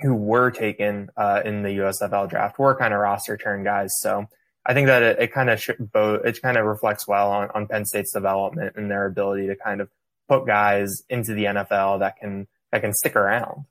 who 0.00 0.14
were 0.14 0.50
taken 0.50 1.08
uh, 1.16 1.42
in 1.44 1.62
the 1.62 1.70
USFL 1.70 2.28
draft 2.28 2.58
were 2.58 2.76
kind 2.76 2.92
of 2.92 3.00
roster 3.00 3.36
churn 3.36 3.64
guys. 3.64 3.92
So 4.00 4.26
I 4.66 4.74
think 4.74 4.88
that 4.88 5.02
it, 5.02 5.18
it 5.20 5.32
kind 5.32 5.48
of 5.48 5.60
sh- 5.60 5.70
it 5.70 6.42
kind 6.42 6.56
of 6.56 6.66
reflects 6.66 7.06
well 7.06 7.30
on, 7.30 7.50
on 7.54 7.68
Penn 7.68 7.86
State's 7.86 8.12
development 8.12 8.74
and 8.76 8.90
their 8.90 9.06
ability 9.06 9.46
to 9.46 9.56
kind 9.56 9.80
of 9.80 9.88
put 10.28 10.46
guys 10.46 11.02
into 11.08 11.34
the 11.34 11.44
NFL 11.44 12.00
that 12.00 12.16
can 12.16 12.48
that 12.72 12.82
can 12.82 12.92
stick 12.92 13.14
around 13.14 13.64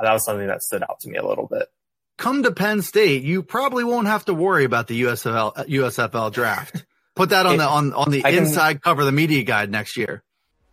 that 0.00 0.12
was 0.12 0.24
something 0.24 0.46
that 0.46 0.62
stood 0.62 0.82
out 0.82 1.00
to 1.00 1.08
me 1.08 1.18
a 1.18 1.26
little 1.26 1.46
bit. 1.46 1.68
Come 2.16 2.42
to 2.42 2.52
Penn 2.52 2.82
State, 2.82 3.22
you 3.22 3.42
probably 3.42 3.84
won't 3.84 4.06
have 4.08 4.24
to 4.24 4.34
worry 4.34 4.64
about 4.64 4.88
the 4.88 5.02
USFL 5.02 5.54
USFL 5.68 6.32
draft. 6.32 6.84
Put 7.14 7.30
that 7.30 7.46
on 7.46 7.54
it, 7.54 7.58
the 7.58 7.68
on 7.68 7.92
on 7.92 8.10
the 8.10 8.24
I 8.24 8.30
inside 8.30 8.74
can, 8.74 8.80
cover 8.80 9.02
of 9.02 9.06
the 9.06 9.12
media 9.12 9.42
guide 9.42 9.70
next 9.70 9.96
year. 9.96 10.22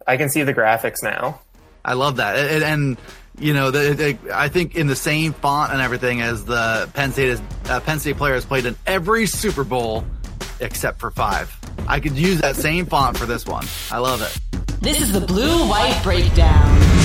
I 0.06 0.18
can 0.18 0.30
see 0.30 0.44
the 0.44 0.54
graphics 0.54 1.02
now. 1.02 1.42
I 1.84 1.94
love 1.94 2.18
that, 2.18 2.36
and, 2.38 2.64
and 2.64 2.98
you 3.40 3.54
know, 3.54 3.72
the, 3.72 3.94
the, 3.94 4.36
I 4.36 4.50
think 4.50 4.76
in 4.76 4.88
the 4.88 4.96
same 4.96 5.34
font 5.34 5.72
and 5.72 5.82
everything 5.82 6.22
as 6.22 6.46
the 6.46 6.90
Penn 6.94 7.12
State 7.12 7.30
is, 7.30 7.42
uh, 7.66 7.80
Penn 7.82 8.00
State 8.00 8.18
player 8.18 8.34
has 8.34 8.46
played 8.46 8.66
in 8.66 8.76
every 8.86 9.26
Super 9.26 9.64
Bowl 9.64 10.06
except 10.60 11.00
for 11.00 11.12
five. 11.12 11.56
I 11.88 12.00
could 12.00 12.18
use 12.18 12.42
that 12.42 12.56
same 12.56 12.86
font 12.86 13.18
for 13.18 13.26
this 13.26 13.46
one. 13.46 13.66
I 13.92 13.98
love 14.00 14.22
it. 14.22 14.82
This 14.82 15.02
is 15.02 15.12
the 15.12 15.22
blue 15.22 15.68
white 15.68 16.00
breakdown. 16.04 17.05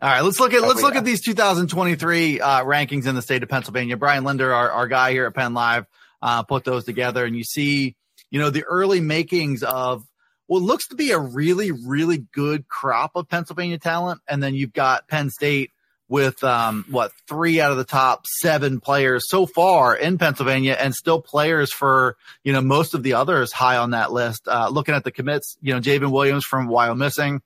All 0.00 0.08
right, 0.08 0.20
let's 0.20 0.38
look 0.38 0.54
at 0.54 0.62
let's 0.62 0.80
look 0.80 0.94
at 0.94 1.04
these 1.04 1.20
2023 1.22 2.40
uh, 2.40 2.62
rankings 2.62 3.08
in 3.08 3.16
the 3.16 3.22
state 3.22 3.42
of 3.42 3.48
Pennsylvania. 3.48 3.96
Brian 3.96 4.22
Linder, 4.22 4.54
our, 4.54 4.70
our 4.70 4.86
guy 4.86 5.10
here 5.10 5.26
at 5.26 5.34
Penn 5.34 5.54
Live, 5.54 5.86
uh, 6.22 6.44
put 6.44 6.62
those 6.62 6.84
together, 6.84 7.24
and 7.24 7.34
you 7.34 7.42
see, 7.42 7.96
you 8.30 8.38
know, 8.38 8.50
the 8.50 8.62
early 8.62 9.00
makings 9.00 9.64
of 9.64 10.06
what 10.46 10.62
looks 10.62 10.86
to 10.88 10.94
be 10.94 11.10
a 11.10 11.18
really, 11.18 11.72
really 11.72 12.18
good 12.32 12.68
crop 12.68 13.10
of 13.16 13.28
Pennsylvania 13.28 13.76
talent, 13.76 14.20
and 14.28 14.40
then 14.40 14.54
you've 14.54 14.72
got 14.72 15.08
Penn 15.08 15.30
State 15.30 15.72
with 16.08 16.44
um, 16.44 16.84
what 16.88 17.10
three 17.26 17.60
out 17.60 17.72
of 17.72 17.76
the 17.76 17.84
top 17.84 18.24
seven 18.24 18.78
players 18.78 19.28
so 19.28 19.46
far 19.46 19.96
in 19.96 20.16
Pennsylvania, 20.16 20.76
and 20.78 20.94
still 20.94 21.20
players 21.20 21.72
for 21.72 22.16
you 22.44 22.52
know 22.52 22.60
most 22.60 22.94
of 22.94 23.02
the 23.02 23.14
others 23.14 23.50
high 23.50 23.78
on 23.78 23.90
that 23.90 24.12
list. 24.12 24.46
Uh, 24.46 24.68
looking 24.68 24.94
at 24.94 25.02
the 25.02 25.10
commits, 25.10 25.58
you 25.60 25.74
know, 25.74 25.80
J'ven 25.80 26.12
Williams 26.12 26.44
from 26.44 26.68
Wyomissing, 26.68 27.40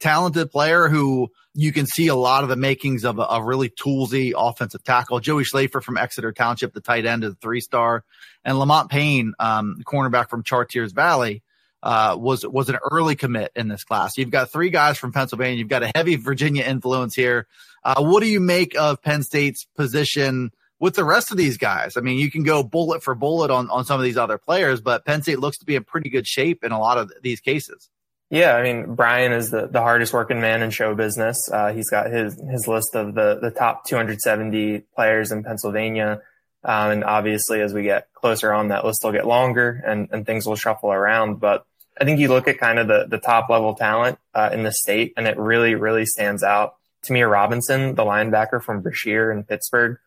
talented 0.00 0.50
player 0.50 0.88
who 0.88 1.30
you 1.54 1.72
can 1.72 1.86
see 1.86 2.08
a 2.08 2.14
lot 2.14 2.42
of 2.42 2.48
the 2.48 2.56
makings 2.56 3.04
of 3.04 3.18
a, 3.18 3.22
a, 3.22 3.42
really 3.42 3.68
toolsy 3.68 4.32
offensive 4.36 4.82
tackle. 4.82 5.20
Joey 5.20 5.44
Schlaffer 5.44 5.82
from 5.82 5.98
Exeter 5.98 6.32
Township, 6.32 6.72
the 6.72 6.80
tight 6.80 7.04
end 7.04 7.24
of 7.24 7.32
the 7.32 7.40
three 7.40 7.60
star, 7.60 8.04
and 8.44 8.58
Lamont 8.58 8.90
Payne, 8.90 9.34
um, 9.38 9.82
cornerback 9.84 10.30
from 10.30 10.42
Chartiers 10.42 10.92
Valley, 10.92 11.42
uh, 11.82 12.16
was 12.18 12.46
was 12.46 12.68
an 12.68 12.78
early 12.90 13.16
commit 13.16 13.52
in 13.54 13.68
this 13.68 13.84
class. 13.84 14.16
You've 14.16 14.30
got 14.30 14.50
three 14.50 14.70
guys 14.70 14.98
from 14.98 15.12
Pennsylvania. 15.12 15.58
You've 15.58 15.68
got 15.68 15.82
a 15.82 15.92
heavy 15.94 16.16
Virginia 16.16 16.64
influence 16.64 17.14
here. 17.14 17.46
Uh, 17.84 18.02
what 18.02 18.22
do 18.22 18.28
you 18.28 18.40
make 18.40 18.76
of 18.76 19.02
Penn 19.02 19.22
State's 19.22 19.66
position 19.76 20.52
with 20.78 20.94
the 20.94 21.04
rest 21.04 21.32
of 21.32 21.36
these 21.36 21.58
guys? 21.58 21.96
I 21.96 22.00
mean, 22.00 22.18
you 22.18 22.30
can 22.30 22.44
go 22.44 22.62
bullet 22.62 23.02
for 23.02 23.14
bullet 23.14 23.50
on 23.50 23.68
on 23.68 23.84
some 23.84 24.00
of 24.00 24.04
these 24.04 24.16
other 24.16 24.38
players, 24.38 24.80
but 24.80 25.04
Penn 25.04 25.22
State 25.22 25.40
looks 25.40 25.58
to 25.58 25.66
be 25.66 25.76
in 25.76 25.84
pretty 25.84 26.08
good 26.08 26.26
shape 26.26 26.64
in 26.64 26.72
a 26.72 26.80
lot 26.80 26.98
of 26.98 27.12
these 27.22 27.40
cases. 27.40 27.90
Yeah, 28.32 28.54
I 28.54 28.62
mean, 28.62 28.94
Brian 28.94 29.34
is 29.34 29.50
the, 29.50 29.66
the 29.66 29.82
hardest 29.82 30.14
working 30.14 30.40
man 30.40 30.62
in 30.62 30.70
show 30.70 30.94
business. 30.94 31.36
Uh, 31.52 31.70
he's 31.74 31.90
got 31.90 32.10
his, 32.10 32.34
his 32.50 32.66
list 32.66 32.94
of 32.94 33.14
the, 33.14 33.38
the 33.38 33.50
top 33.50 33.84
270 33.84 34.84
players 34.96 35.32
in 35.32 35.44
Pennsylvania. 35.44 36.22
Um, 36.64 36.92
and 36.92 37.04
obviously, 37.04 37.60
as 37.60 37.74
we 37.74 37.82
get 37.82 38.08
closer 38.14 38.50
on, 38.50 38.68
that 38.68 38.86
list 38.86 39.04
will 39.04 39.12
get 39.12 39.26
longer 39.26 39.82
and, 39.86 40.08
and 40.12 40.24
things 40.24 40.46
will 40.46 40.56
shuffle 40.56 40.90
around. 40.90 41.40
But 41.40 41.66
I 42.00 42.06
think 42.06 42.20
you 42.20 42.28
look 42.28 42.48
at 42.48 42.56
kind 42.56 42.78
of 42.78 42.88
the, 42.88 43.04
the 43.06 43.18
top 43.18 43.50
level 43.50 43.74
talent 43.74 44.18
uh, 44.34 44.48
in 44.50 44.62
the 44.62 44.72
state, 44.72 45.12
and 45.18 45.26
it 45.26 45.36
really, 45.36 45.74
really 45.74 46.06
stands 46.06 46.42
out. 46.42 46.76
Ta'Mere 47.02 47.28
Robinson, 47.28 47.96
the 47.96 48.04
linebacker 48.04 48.62
from 48.62 48.80
Brashear 48.80 49.30
in 49.30 49.44
Pittsburgh, 49.44 49.98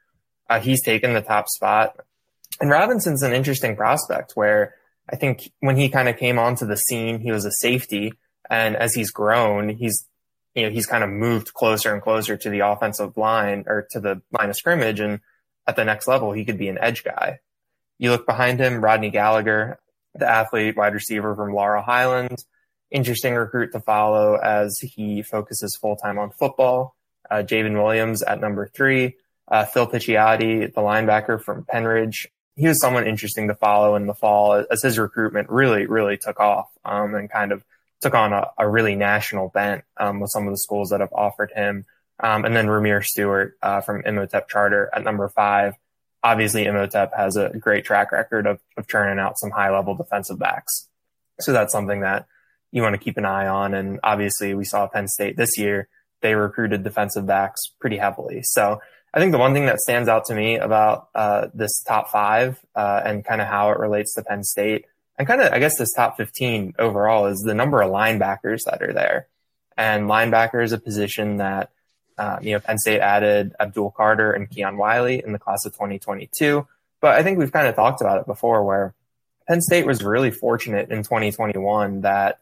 uh, 0.50 0.60
he's 0.60 0.84
taken 0.84 1.14
the 1.14 1.22
top 1.22 1.48
spot. 1.48 2.00
And 2.60 2.72
Robinson's 2.72 3.22
an 3.22 3.34
interesting 3.34 3.76
prospect 3.76 4.32
where 4.34 4.74
I 5.10 5.16
think 5.16 5.52
when 5.60 5.78
he 5.78 5.90
kind 5.90 6.10
of 6.10 6.18
came 6.18 6.40
onto 6.40 6.66
the 6.66 6.78
scene, 6.78 7.20
he 7.20 7.32
was 7.32 7.46
a 7.46 7.52
safety. 7.52 8.14
And 8.50 8.76
as 8.76 8.94
he's 8.94 9.12
grown, 9.12 9.70
he's, 9.70 10.08
you 10.54 10.64
know, 10.64 10.70
he's 10.70 10.86
kind 10.86 11.04
of 11.04 11.10
moved 11.10 11.54
closer 11.54 11.94
and 11.94 12.02
closer 12.02 12.38
to 12.38 12.50
the 12.50 12.60
offensive 12.60 13.18
line 13.18 13.66
or 13.68 13.88
to 13.92 14.00
the 14.00 14.22
line 14.32 14.50
of 14.50 14.56
scrimmage. 14.56 15.00
And 15.00 15.20
at 15.68 15.76
the 15.76 15.86
next 15.86 16.08
level, 16.08 16.32
he 16.32 16.46
could 16.46 16.58
be 16.58 16.70
an 16.70 16.78
edge 16.80 17.04
guy. 17.04 17.40
You 17.98 18.12
look 18.12 18.26
behind 18.26 18.60
him, 18.60 18.84
Rodney 18.84 19.10
Gallagher, 19.10 19.80
the 20.14 20.30
athlete 20.30 20.76
wide 20.76 20.94
receiver 20.94 21.36
from 21.36 21.54
Laurel 21.54 21.84
Highlands. 21.84 22.46
Interesting 22.92 23.34
recruit 23.36 23.72
to 23.72 23.80
follow 23.80 24.36
as 24.36 24.78
he 24.80 25.22
focuses 25.22 25.78
full 25.80 25.96
time 25.96 26.20
on 26.20 26.32
football. 26.32 26.96
Uh, 27.30 27.38
J'ven 27.38 27.82
Williams 27.82 28.22
at 28.22 28.40
number 28.40 28.68
three. 28.68 29.16
Uh, 29.48 29.66
Phil 29.66 29.88
Picciotti, 29.88 30.74
the 30.74 30.82
linebacker 30.82 31.42
from 31.42 31.64
Pennridge, 31.64 32.28
he 32.56 32.68
was 32.68 32.80
someone 32.80 33.08
interesting 33.08 33.48
to 33.50 33.56
follow 33.56 33.96
in 33.96 34.08
the 34.08 34.14
fall 34.14 34.66
as 34.72 34.82
his 34.82 34.98
recruitment 34.98 35.50
really, 35.50 35.86
really 35.86 36.18
took 36.18 36.40
off 36.40 36.68
um, 36.86 37.14
and 37.14 37.30
kind 37.30 37.52
of 37.52 37.64
took 38.02 38.14
on 38.14 38.34
a, 38.34 38.48
a 38.58 38.68
really 38.68 38.96
national 38.96 39.50
bent 39.50 39.84
um, 39.98 40.20
with 40.20 40.32
some 40.32 40.48
of 40.48 40.54
the 40.54 40.58
schools 40.58 40.90
that 40.90 41.02
have 41.02 41.12
offered 41.14 41.52
him. 41.54 41.86
Um, 42.20 42.46
and 42.46 42.56
then 42.56 42.68
Ramir 42.68 43.04
Stewart 43.04 43.58
uh, 43.62 43.82
from 43.82 44.04
Imhotep 44.06 44.48
Charter 44.48 44.90
at 44.94 45.04
number 45.04 45.28
five. 45.28 45.74
Obviously, 46.24 46.66
Imhotep 46.66 47.14
has 47.16 47.36
a 47.36 47.50
great 47.58 47.86
track 47.86 48.12
record 48.12 48.48
of, 48.48 48.60
of 48.78 48.88
churning 48.88 49.20
out 49.20 49.38
some 49.38 49.52
high 49.52 49.70
level 49.70 49.96
defensive 49.96 50.40
backs. 50.40 50.88
So 51.42 51.52
that's 51.52 51.74
something 51.74 52.02
that 52.02 52.26
you 52.72 52.82
want 52.82 52.94
to 52.94 53.02
keep 53.02 53.18
an 53.18 53.26
eye 53.26 53.48
on. 53.48 53.74
And 53.74 54.00
obviously, 54.02 54.54
we 54.54 54.64
saw 54.64 54.88
Penn 54.88 55.08
State 55.08 55.36
this 55.36 55.58
year. 55.58 55.88
They 56.22 56.36
recruited 56.36 56.84
defensive 56.84 57.28
backs 57.28 57.62
pretty 57.80 57.98
heavily. 57.98 58.42
So 58.44 58.80
I 59.16 59.20
think 59.20 59.32
the 59.32 59.38
one 59.38 59.54
thing 59.54 59.68
that 59.68 59.80
stands 59.80 60.10
out 60.10 60.26
to 60.26 60.36
me 60.36 60.58
about 60.58 61.08
uh, 61.16 61.48
this 61.54 61.82
top 61.82 62.10
five 62.10 62.60
uh, 62.76 63.02
and 63.06 63.24
kind 63.24 63.40
of 63.40 63.48
how 63.48 63.72
it 63.72 63.80
relates 63.80 64.14
to 64.16 64.24
Penn 64.24 64.44
State 64.44 64.86
and 65.18 65.26
kind 65.26 65.42
of, 65.42 65.54
I 65.54 65.60
guess, 65.60 65.78
this 65.78 65.94
top 65.94 66.18
15 66.18 66.76
overall 66.78 67.28
is 67.28 67.40
the 67.40 67.54
number 67.54 67.82
of 67.82 67.90
linebackers 67.90 68.64
that 68.66 68.82
are 68.82 68.92
there. 68.92 69.28
And 69.78 70.10
linebacker 70.10 70.62
is 70.62 70.74
a 70.74 70.78
position 70.78 71.38
that, 71.38 71.72
um, 72.18 72.40
you 72.42 72.52
know, 72.52 72.60
Penn 72.60 72.78
State 72.78 73.00
added 73.00 73.56
Abdul 73.58 73.92
Carter 73.92 74.34
and 74.34 74.50
Keon 74.50 74.76
Wiley 74.78 75.24
in 75.24 75.32
the 75.32 75.40
class 75.40 75.66
of 75.66 75.72
2022. 75.72 76.68
But 77.00 77.16
I 77.16 77.24
think 77.24 77.40
we've 77.40 77.52
kind 77.52 77.68
of 77.68 77.76
talked 77.76 78.02
about 78.02 78.20
it 78.20 78.26
before 78.26 78.66
where 78.66 78.94
Penn 79.48 79.62
State 79.62 79.86
was 79.86 80.04
really 80.04 80.32
fortunate 80.32 80.90
in 80.90 81.04
2021 81.04 82.02
that 82.02 82.40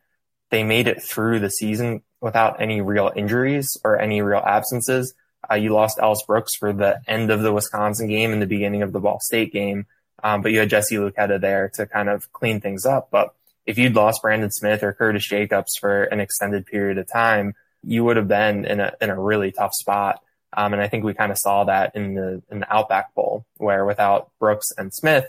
they 0.50 0.64
made 0.64 0.88
it 0.88 1.04
through 1.04 1.40
the 1.40 1.50
season 1.50 2.02
without 2.22 2.62
any 2.62 2.82
real 2.82 3.12
injuries 3.16 3.78
or 3.84 4.00
any 4.00 4.24
real 4.24 4.44
absences. 4.44 5.14
Uh, 5.50 5.56
you 5.56 5.74
lost 5.74 6.00
Ellis 6.02 6.24
Brooks 6.26 6.56
for 6.56 6.74
the 6.74 7.02
end 7.08 7.32
of 7.32 7.42
the 7.42 7.52
Wisconsin 7.52 8.08
game 8.08 8.32
and 8.32 8.42
the 8.42 8.48
beginning 8.48 8.82
of 8.82 8.94
the 8.94 9.00
Ball 9.00 9.20
State 9.22 9.52
game. 9.52 9.86
Um, 10.24 10.42
but 10.42 10.52
you 10.52 10.60
had 10.60 10.70
Jesse 10.70 10.96
Luketa 10.96 11.40
there 11.40 11.70
to 11.76 11.86
kind 11.86 12.10
of 12.10 12.32
clean 12.32 12.62
things 12.62 12.86
up. 12.86 13.10
But 13.12 13.34
if 13.66 13.78
you'd 13.78 13.96
lost 13.96 14.22
Brandon 14.22 14.52
Smith 14.52 14.84
or 14.84 14.94
Curtis 14.94 15.28
Jacobs 15.28 15.74
for 15.80 16.04
an 16.04 16.20
extended 16.20 16.66
period 16.66 16.98
of 16.98 17.12
time, 17.12 17.56
you 17.84 18.04
would 18.06 18.18
have 18.18 18.28
been 18.28 18.66
in 18.66 18.80
a, 18.80 18.94
in 19.02 19.10
a 19.10 19.20
really 19.20 19.52
tough 19.52 19.74
spot. 19.74 20.22
Um, 20.56 20.72
and 20.74 20.82
I 20.82 20.88
think 20.88 21.04
we 21.04 21.14
kind 21.14 21.32
of 21.32 21.38
saw 21.38 21.66
that 21.66 21.96
in 21.96 22.14
the, 22.14 22.42
in 22.50 22.60
the 22.60 22.74
Outback 22.74 23.14
Bowl 23.14 23.46
where 23.58 23.86
without 23.86 24.32
Brooks 24.40 24.68
and 24.78 24.94
Smith, 24.94 25.26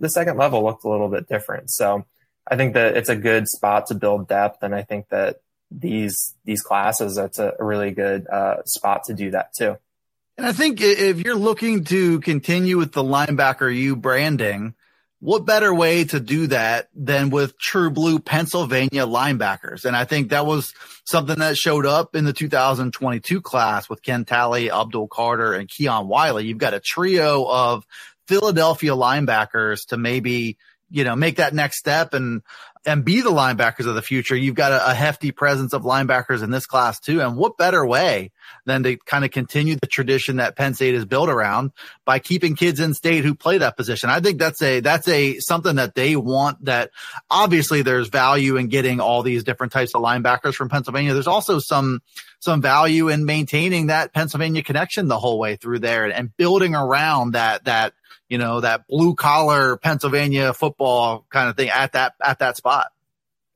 the 0.00 0.08
second 0.08 0.38
level 0.38 0.64
looked 0.64 0.84
a 0.84 0.88
little 0.88 1.08
bit 1.08 1.28
different. 1.28 1.70
So 1.70 2.06
I 2.46 2.56
think 2.56 2.74
that 2.74 2.96
it's 2.96 3.08
a 3.08 3.16
good 3.16 3.48
spot 3.48 3.86
to 3.88 3.94
build 3.94 4.28
depth. 4.28 4.62
And 4.62 4.74
I 4.74 4.82
think 4.82 5.08
that 5.08 5.40
these 5.70 6.34
these 6.44 6.62
classes, 6.62 7.16
that's 7.16 7.38
a 7.38 7.54
really 7.58 7.90
good 7.90 8.26
uh, 8.26 8.62
spot 8.64 9.02
to 9.06 9.14
do 9.14 9.30
that 9.32 9.52
too. 9.54 9.76
And 10.36 10.46
I 10.46 10.52
think 10.52 10.80
if 10.80 11.20
you're 11.20 11.34
looking 11.34 11.84
to 11.84 12.20
continue 12.20 12.78
with 12.78 12.92
the 12.92 13.02
linebacker 13.02 13.74
U 13.74 13.96
branding, 13.96 14.74
what 15.20 15.44
better 15.44 15.74
way 15.74 16.04
to 16.04 16.20
do 16.20 16.46
that 16.46 16.88
than 16.94 17.30
with 17.30 17.58
true 17.58 17.90
blue 17.90 18.20
Pennsylvania 18.20 19.04
linebackers? 19.04 19.84
And 19.84 19.96
I 19.96 20.04
think 20.04 20.30
that 20.30 20.46
was 20.46 20.74
something 21.04 21.40
that 21.40 21.56
showed 21.56 21.86
up 21.86 22.14
in 22.14 22.24
the 22.24 22.32
2022 22.32 23.40
class 23.40 23.88
with 23.88 24.02
Ken 24.02 24.24
Talley, 24.24 24.70
Abdul 24.70 25.08
Carter, 25.08 25.54
and 25.54 25.68
Keon 25.68 26.06
Wiley. 26.06 26.46
You've 26.46 26.58
got 26.58 26.72
a 26.72 26.80
trio 26.80 27.44
of 27.44 27.84
Philadelphia 28.28 28.92
linebackers 28.92 29.86
to 29.88 29.96
maybe 29.96 30.56
you 30.90 31.04
know, 31.04 31.16
make 31.16 31.36
that 31.36 31.54
next 31.54 31.78
step 31.78 32.14
and, 32.14 32.42
and 32.88 33.04
be 33.04 33.20
the 33.20 33.30
linebackers 33.30 33.86
of 33.86 33.94
the 33.94 34.02
future. 34.02 34.34
You've 34.34 34.54
got 34.54 34.72
a, 34.72 34.90
a, 34.90 34.94
hefty 34.94 35.30
presence 35.30 35.74
of 35.74 35.82
linebackers 35.82 36.42
in 36.42 36.50
this 36.50 36.64
class 36.64 36.98
too. 36.98 37.20
And 37.20 37.36
what 37.36 37.58
better 37.58 37.84
way 37.84 38.32
than 38.64 38.82
to 38.84 38.96
kind 38.96 39.26
of 39.26 39.30
continue 39.30 39.76
the 39.76 39.86
tradition 39.86 40.36
that 40.36 40.56
Penn 40.56 40.72
State 40.74 40.94
is 40.94 41.04
built 41.04 41.28
around 41.28 41.72
by 42.06 42.18
keeping 42.18 42.56
kids 42.56 42.80
in 42.80 42.94
state 42.94 43.24
who 43.24 43.34
play 43.34 43.58
that 43.58 43.76
position? 43.76 44.08
I 44.08 44.20
think 44.20 44.38
that's 44.38 44.62
a, 44.62 44.80
that's 44.80 45.06
a 45.06 45.38
something 45.38 45.76
that 45.76 45.94
they 45.94 46.16
want 46.16 46.64
that 46.64 46.90
obviously 47.30 47.82
there's 47.82 48.08
value 48.08 48.56
in 48.56 48.68
getting 48.68 49.00
all 49.00 49.22
these 49.22 49.44
different 49.44 49.72
types 49.72 49.94
of 49.94 50.02
linebackers 50.02 50.54
from 50.54 50.70
Pennsylvania. 50.70 51.12
There's 51.12 51.26
also 51.26 51.58
some, 51.58 52.00
some 52.40 52.62
value 52.62 53.08
in 53.08 53.26
maintaining 53.26 53.88
that 53.88 54.14
Pennsylvania 54.14 54.62
connection 54.62 55.08
the 55.08 55.18
whole 55.18 55.38
way 55.38 55.56
through 55.56 55.80
there 55.80 56.04
and, 56.04 56.12
and 56.12 56.36
building 56.36 56.74
around 56.74 57.32
that, 57.32 57.64
that, 57.64 57.92
you 58.28 58.38
know, 58.38 58.60
that 58.60 58.86
blue 58.88 59.14
collar 59.14 59.76
Pennsylvania 59.76 60.52
football 60.52 61.26
kind 61.30 61.48
of 61.48 61.56
thing 61.56 61.70
at 61.70 61.92
that, 61.92 62.14
at 62.22 62.38
that 62.40 62.56
spot. 62.56 62.88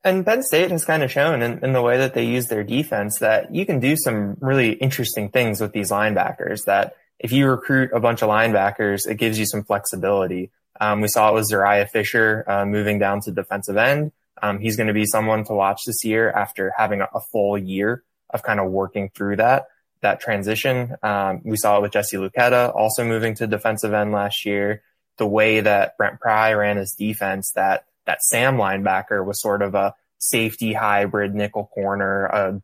And 0.03 0.25
Penn 0.25 0.43
State 0.43 0.71
has 0.71 0.83
kind 0.83 1.01
of 1.01 1.11
shown 1.11 1.41
in, 1.41 1.63
in, 1.63 1.71
the 1.71 1.81
way 1.81 1.97
that 1.97 2.13
they 2.13 2.25
use 2.25 2.47
their 2.47 2.63
defense 2.63 3.19
that 3.19 3.55
you 3.55 3.65
can 3.65 3.79
do 3.79 3.95
some 3.95 4.35
really 4.41 4.73
interesting 4.73 5.29
things 5.29 5.61
with 5.61 5.71
these 5.71 5.91
linebackers. 5.91 6.65
That 6.65 6.95
if 7.19 7.31
you 7.31 7.47
recruit 7.47 7.91
a 7.93 8.01
bunch 8.01 8.21
of 8.21 8.29
linebackers, 8.29 9.07
it 9.07 9.15
gives 9.15 9.39
you 9.39 9.45
some 9.45 9.63
flexibility. 9.63 10.51
Um, 10.81 10.99
we 10.99 11.07
saw 11.07 11.29
it 11.29 11.35
with 11.35 11.49
Zuriah 11.49 11.89
Fisher 11.89 12.43
uh, 12.47 12.65
moving 12.65 12.99
down 12.99 13.21
to 13.21 13.31
defensive 13.31 13.77
end. 13.77 14.11
Um, 14.41 14.59
he's 14.59 14.75
going 14.75 14.87
to 14.87 14.93
be 14.93 15.05
someone 15.05 15.45
to 15.45 15.53
watch 15.53 15.81
this 15.85 16.03
year 16.03 16.29
after 16.29 16.73
having 16.75 16.99
a, 16.99 17.07
a 17.13 17.21
full 17.21 17.57
year 17.57 18.03
of 18.29 18.43
kind 18.43 18.59
of 18.59 18.69
working 18.69 19.09
through 19.15 19.37
that 19.37 19.67
that 20.03 20.21
transition. 20.21 20.95
Um, 21.01 21.41
we 21.43 21.57
saw 21.57 21.77
it 21.77 21.81
with 21.81 21.91
Jesse 21.91 22.17
Luketa 22.17 22.73
also 22.75 23.03
moving 23.03 23.35
to 23.35 23.47
defensive 23.47 23.93
end 23.93 24.11
last 24.11 24.45
year. 24.45 24.83
the 25.17 25.27
way 25.27 25.61
that 25.61 25.97
Brent 25.97 26.19
Pry 26.19 26.53
ran 26.53 26.77
his 26.77 26.93
defense, 26.93 27.51
that 27.51 27.85
that 28.05 28.21
Sam 28.21 28.57
linebacker 28.57 29.25
was 29.25 29.41
sort 29.41 29.61
of 29.61 29.75
a 29.75 29.95
safety 30.19 30.73
hybrid 30.73 31.33
nickel 31.33 31.65
corner, 31.73 32.27
uh, 32.33 32.59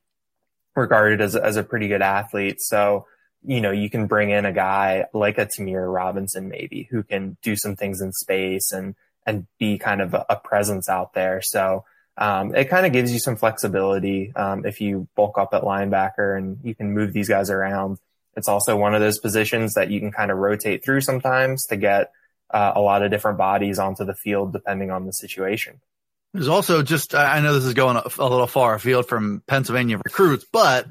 regarded 0.75 1.21
as 1.21 1.35
as 1.35 1.55
a 1.57 1.63
pretty 1.63 1.87
good 1.87 2.01
athlete. 2.01 2.59
So 2.61 3.05
you 3.43 3.61
know 3.61 3.71
you 3.71 3.89
can 3.89 4.07
bring 4.07 4.31
in 4.31 4.45
a 4.45 4.51
guy 4.53 5.05
like 5.13 5.37
a 5.37 5.45
Ta'Mere 5.45 5.89
Robinson 5.89 6.49
maybe 6.49 6.87
who 6.91 7.03
can 7.03 7.37
do 7.41 7.55
some 7.55 7.75
things 7.75 8.01
in 8.01 8.11
space 8.13 8.71
and 8.71 8.95
and 9.25 9.45
be 9.59 9.77
kind 9.77 10.01
of 10.01 10.13
a, 10.13 10.25
a 10.29 10.35
presence 10.35 10.89
out 10.89 11.13
there. 11.13 11.41
So 11.41 11.85
um, 12.19 12.53
it 12.53 12.65
kind 12.65 12.85
of 12.85 12.91
gives 12.91 13.13
you 13.13 13.17
some 13.17 13.37
flexibility 13.37 14.35
um, 14.35 14.65
if 14.65 14.81
you 14.81 15.07
bulk 15.15 15.37
up 15.37 15.53
at 15.53 15.63
linebacker 15.63 16.37
and 16.37 16.59
you 16.63 16.75
can 16.75 16.93
move 16.93 17.13
these 17.13 17.29
guys 17.29 17.49
around. 17.49 17.97
It's 18.35 18.49
also 18.49 18.75
one 18.75 18.93
of 18.93 18.99
those 18.99 19.19
positions 19.19 19.73
that 19.75 19.89
you 19.89 20.01
can 20.01 20.11
kind 20.11 20.29
of 20.29 20.37
rotate 20.37 20.83
through 20.83 21.01
sometimes 21.01 21.65
to 21.67 21.77
get 21.77 22.11
uh, 22.51 22.73
a 22.75 22.81
lot 22.81 23.03
of 23.03 23.09
different 23.09 23.37
bodies 23.37 23.79
onto 23.79 24.03
the 24.03 24.13
field 24.13 24.51
depending 24.51 24.91
on 24.91 25.05
the 25.05 25.13
situation. 25.13 25.79
There's 26.33 26.47
also 26.47 26.83
just, 26.83 27.15
I 27.15 27.39
know 27.41 27.53
this 27.53 27.65
is 27.65 27.73
going 27.73 27.97
a 27.97 28.23
little 28.23 28.45
far 28.45 28.75
afield 28.75 29.07
from 29.07 29.41
Pennsylvania 29.47 29.97
recruits, 29.97 30.45
but 30.51 30.87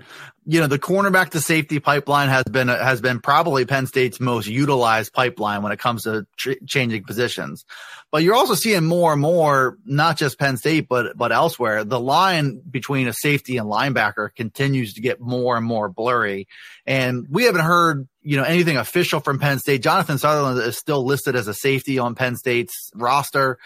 you 0.51 0.61
know, 0.61 0.67
the 0.67 0.79
cornerback 0.79 1.31
to 1.31 1.41
safety 1.41 1.79
pipeline 1.79 2.31
has 2.31 2.45
been, 2.45 2.69
has 2.69 3.03
been 3.03 3.21
probably 3.21 3.67
Penn 3.67 3.87
State's 3.87 4.19
most 4.19 4.49
utilized 4.49 5.13
pipeline 5.13 5.63
when 5.63 5.73
it 5.73 5.79
comes 5.79 6.05
to 6.05 6.27
changing 6.67 7.05
positions. 7.05 7.67
But 8.11 8.23
you're 8.23 8.35
also 8.35 8.55
seeing 8.55 8.87
more 8.87 9.13
and 9.13 9.21
more, 9.21 9.77
not 9.85 10.17
just 10.17 10.39
Penn 10.39 10.57
State, 10.57 10.89
but, 10.89 11.19
but 11.19 11.33
elsewhere. 11.33 11.85
The 11.85 12.01
line 12.01 12.63
between 12.69 13.09
a 13.09 13.13
safety 13.13 13.59
and 13.59 13.69
linebacker 13.69 14.35
continues 14.35 14.95
to 14.95 15.03
get 15.03 15.21
more 15.21 15.59
and 15.59 15.67
more 15.67 15.91
blurry. 15.91 16.49
And 16.87 17.27
we 17.29 17.45
haven't 17.45 17.67
heard 17.67 18.09
you 18.29 18.37
know, 18.37 18.43
anything 18.43 18.77
official 18.77 19.21
from 19.21 19.39
Penn 19.39 19.59
State. 19.59 19.81
Jonathan 19.81 20.19
Sutherland 20.19 20.61
is 20.61 20.77
still 20.77 21.03
listed 21.03 21.35
as 21.35 21.49
a 21.49 21.55
safety 21.55 21.99
on 21.99 22.15
Penn 22.15 22.37
State's 22.37 22.91
roster. 22.95 23.57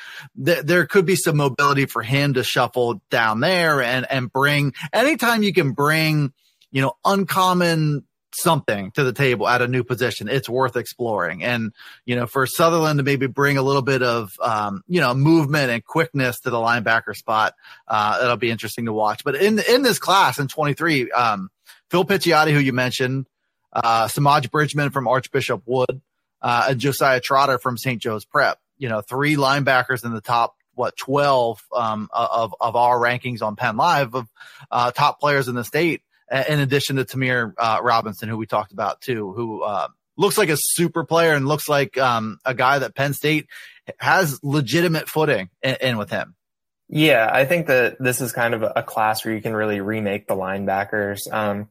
Th- 0.43 0.63
there 0.63 0.87
could 0.87 1.05
be 1.05 1.17
some 1.17 1.37
mobility 1.37 1.87
for 1.87 2.01
him 2.01 2.35
to 2.35 2.45
shuffle 2.45 3.03
down 3.11 3.41
there 3.41 3.83
and, 3.83 4.07
and 4.09 4.33
bring 4.33 4.73
anytime 4.93 5.43
you 5.43 5.53
can 5.53 5.73
bring, 5.73 6.33
you 6.71 6.81
know, 6.81 6.93
uncommon 7.05 8.05
something 8.35 8.93
to 8.93 9.03
the 9.03 9.13
table 9.13 9.49
at 9.49 9.63
a 9.63 9.67
new 9.67 9.83
position, 9.83 10.29
it's 10.29 10.49
worth 10.49 10.77
exploring. 10.77 11.43
And, 11.43 11.73
you 12.07 12.15
know, 12.15 12.29
for 12.29 12.47
Sutherland 12.47 12.99
to 12.99 13.03
maybe 13.03 13.27
bring 13.27 13.59
a 13.59 13.63
little 13.63 13.83
bit 13.83 14.05
of, 14.05 14.31
um, 14.41 14.85
you 14.87 15.01
know, 15.01 15.13
movement 15.13 15.73
and 15.73 15.85
quickness 15.85 16.39
to 16.43 16.51
the 16.51 16.59
linebacker 16.59 17.17
spot, 17.17 17.55
uh, 17.89 18.21
that'll 18.21 18.37
be 18.37 18.53
interesting 18.53 18.85
to 18.85 18.93
watch. 18.93 19.25
But 19.25 19.35
in, 19.35 19.59
in 19.59 19.83
this 19.83 19.99
class 19.99 20.39
in 20.39 20.47
23, 20.47 21.11
um, 21.11 21.51
Phil 21.91 22.05
Picciotti, 22.05 22.53
who 22.53 22.61
you 22.61 22.73
mentioned, 22.73 23.27
uh, 23.73 24.07
Semaj 24.07 24.51
Bridgeman 24.51 24.91
from 24.91 25.09
Archbishop 25.09 25.63
Wood, 25.67 26.01
uh, 26.43 26.67
and 26.71 26.81
Josiah 26.81 27.21
Trotter 27.21 27.59
from 27.59 27.79
St. 27.79 28.01
Joe's 28.01 28.25
Prep. 28.25 28.59
You 28.79 28.89
know, 28.89 29.01
three 29.01 29.37
linebackers 29.37 30.05
in 30.05 30.13
the 30.13 30.21
top, 30.21 30.57
what, 30.75 30.97
12, 30.97 31.63
um, 31.75 32.09
of, 32.13 32.55
of 32.61 32.77
our 32.77 32.99
rankings 32.99 33.43
on 33.43 33.57
Penn 33.57 33.77
Live 33.77 34.15
of, 34.15 34.29
uh, 34.71 34.91
top 34.91 35.21
players 35.21 35.49
in 35.49 35.55
the 35.55 35.65
state, 35.65 36.03
in 36.49 36.61
addition 36.61 36.97
to 36.97 37.05
Ta'Mere, 37.05 37.55
uh, 37.59 37.79
Robinson, 37.83 38.29
who 38.29 38.37
we 38.37 38.47
talked 38.47 38.73
about 38.73 39.01
too, 39.01 39.33
who, 39.33 39.63
uh, 39.63 39.89
looks 40.17 40.37
like 40.37 40.49
a 40.49 40.57
super 40.59 41.05
player 41.05 41.35
and 41.35 41.47
looks 41.47 41.69
like, 41.69 41.97
um, 41.97 42.39
a 42.45 42.55
guy 42.55 42.79
that 42.79 42.95
Penn 42.95 43.15
State 43.15 43.47
has 43.99 44.41
legitimate 44.43 45.09
footing 45.09 45.51
in, 45.63 45.77
in 45.81 45.99
with 45.99 46.11
him. 46.11 46.35
Yeah, 46.89 47.31
I 47.33 47.47
think 47.47 47.69
that 47.69 47.97
this 47.99 48.21
is 48.21 48.33
kind 48.33 48.53
of 48.53 48.63
a 48.63 48.83
class 48.83 49.25
where 49.25 49.35
you 49.35 49.41
can 49.41 49.55
really 49.55 49.81
remake 49.81 50.27
the 50.27 50.35
linebackers. 50.35 51.21
Um, 51.33 51.69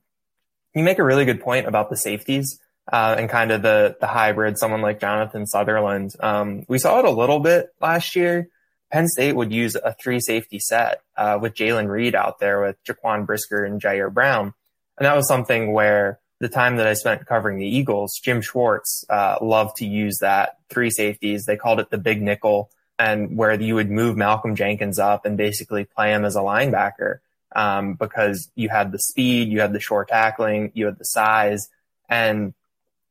you 0.73 0.83
make 0.83 0.99
a 0.99 1.03
really 1.03 1.25
good 1.25 1.41
point 1.41 1.67
about 1.67 1.89
the 1.89 1.97
safeties 1.97 2.59
uh, 2.91 3.15
and 3.17 3.29
kind 3.29 3.51
of 3.51 3.61
the 3.61 3.95
the 3.99 4.07
hybrid. 4.07 4.57
Someone 4.57 4.81
like 4.81 4.99
Jonathan 4.99 5.45
Sutherland. 5.45 6.13
Um, 6.19 6.65
we 6.67 6.79
saw 6.79 6.99
it 6.99 7.05
a 7.05 7.11
little 7.11 7.39
bit 7.39 7.69
last 7.79 8.15
year. 8.15 8.47
Penn 8.91 9.07
State 9.07 9.35
would 9.35 9.53
use 9.53 9.75
a 9.75 9.93
three 9.93 10.19
safety 10.19 10.59
set 10.59 11.01
uh, 11.15 11.39
with 11.41 11.53
Jaylen 11.53 11.87
Reed 11.87 12.13
out 12.13 12.39
there 12.39 12.61
with 12.61 12.75
Jaquan 12.83 13.25
Brisker 13.25 13.63
and 13.63 13.81
Ji'Ayir 13.81 14.13
Brown, 14.13 14.53
and 14.97 15.05
that 15.05 15.15
was 15.15 15.27
something 15.27 15.71
where 15.71 16.19
the 16.39 16.49
time 16.49 16.77
that 16.77 16.87
I 16.87 16.93
spent 16.93 17.25
covering 17.27 17.59
the 17.59 17.67
Eagles, 17.67 18.19
Jim 18.21 18.41
Schwartz 18.41 19.05
uh, 19.09 19.37
loved 19.41 19.77
to 19.77 19.85
use 19.85 20.17
that 20.21 20.57
three 20.69 20.89
safeties. 20.89 21.45
They 21.45 21.55
called 21.55 21.79
it 21.79 21.89
the 21.89 21.97
big 21.97 22.21
nickel, 22.21 22.69
and 22.99 23.37
where 23.37 23.53
you 23.59 23.75
would 23.75 23.89
move 23.89 24.17
Malcolm 24.17 24.55
Jenkins 24.55 24.99
up 24.99 25.25
and 25.25 25.37
basically 25.37 25.85
play 25.85 26.11
him 26.11 26.25
as 26.25 26.35
a 26.35 26.39
linebacker 26.39 27.19
um, 27.55 27.93
because 27.95 28.49
you 28.55 28.69
had 28.69 28.91
the 28.91 28.99
speed, 28.99 29.49
you 29.49 29.59
had 29.61 29.73
the 29.73 29.79
short 29.79 30.07
tackling, 30.09 30.71
you 30.73 30.85
had 30.85 30.97
the 30.97 31.05
size. 31.05 31.69
And 32.09 32.53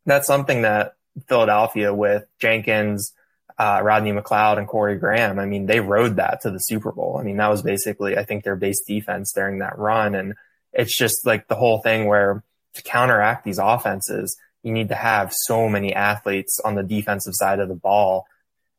that's 0.07 0.27
something 0.27 0.63
that 0.63 0.95
Philadelphia 1.29 1.93
with 1.93 2.27
Jenkins, 2.41 3.13
uh, 3.59 3.81
Rodney 3.83 4.13
McLeod 4.13 4.59
and 4.59 4.67
Corey 4.67 4.97
Graham, 4.97 5.39
I 5.39 5.47
mean, 5.47 5.67
they 5.67 5.81
rode 5.81 6.17
that 6.17 6.41
to 6.43 6.51
the 6.51 6.59
Super 6.59 6.93
Bowl. 6.93 7.19
I 7.21 7.23
mean, 7.23 7.37
that 7.37 7.49
was 7.49 7.63
basically, 7.63 8.17
I 8.17 8.25
think, 8.25 8.45
their 8.45 8.57
base 8.57 8.83
defense 8.87 9.33
during 9.33 9.59
that 9.59 9.79
run. 9.79 10.15
And 10.15 10.35
it's 10.73 10.97
just 10.97 11.27
like 11.27 11.49
the 11.49 11.57
whole 11.57 11.83
thing 11.83 12.07
where 12.07 12.43
to 12.75 12.83
counteract 12.83 13.45
these 13.45 13.59
offenses, 13.59 14.37
you 14.63 14.73
need 14.73 14.89
to 14.89 14.95
have 14.95 15.33
so 15.35 15.69
many 15.69 15.95
athletes 15.95 16.61
on 16.65 16.75
the 16.75 16.83
defensive 16.83 17.35
side 17.35 17.59
of 17.59 17.69
the 17.69 17.75
ball. 17.75 18.27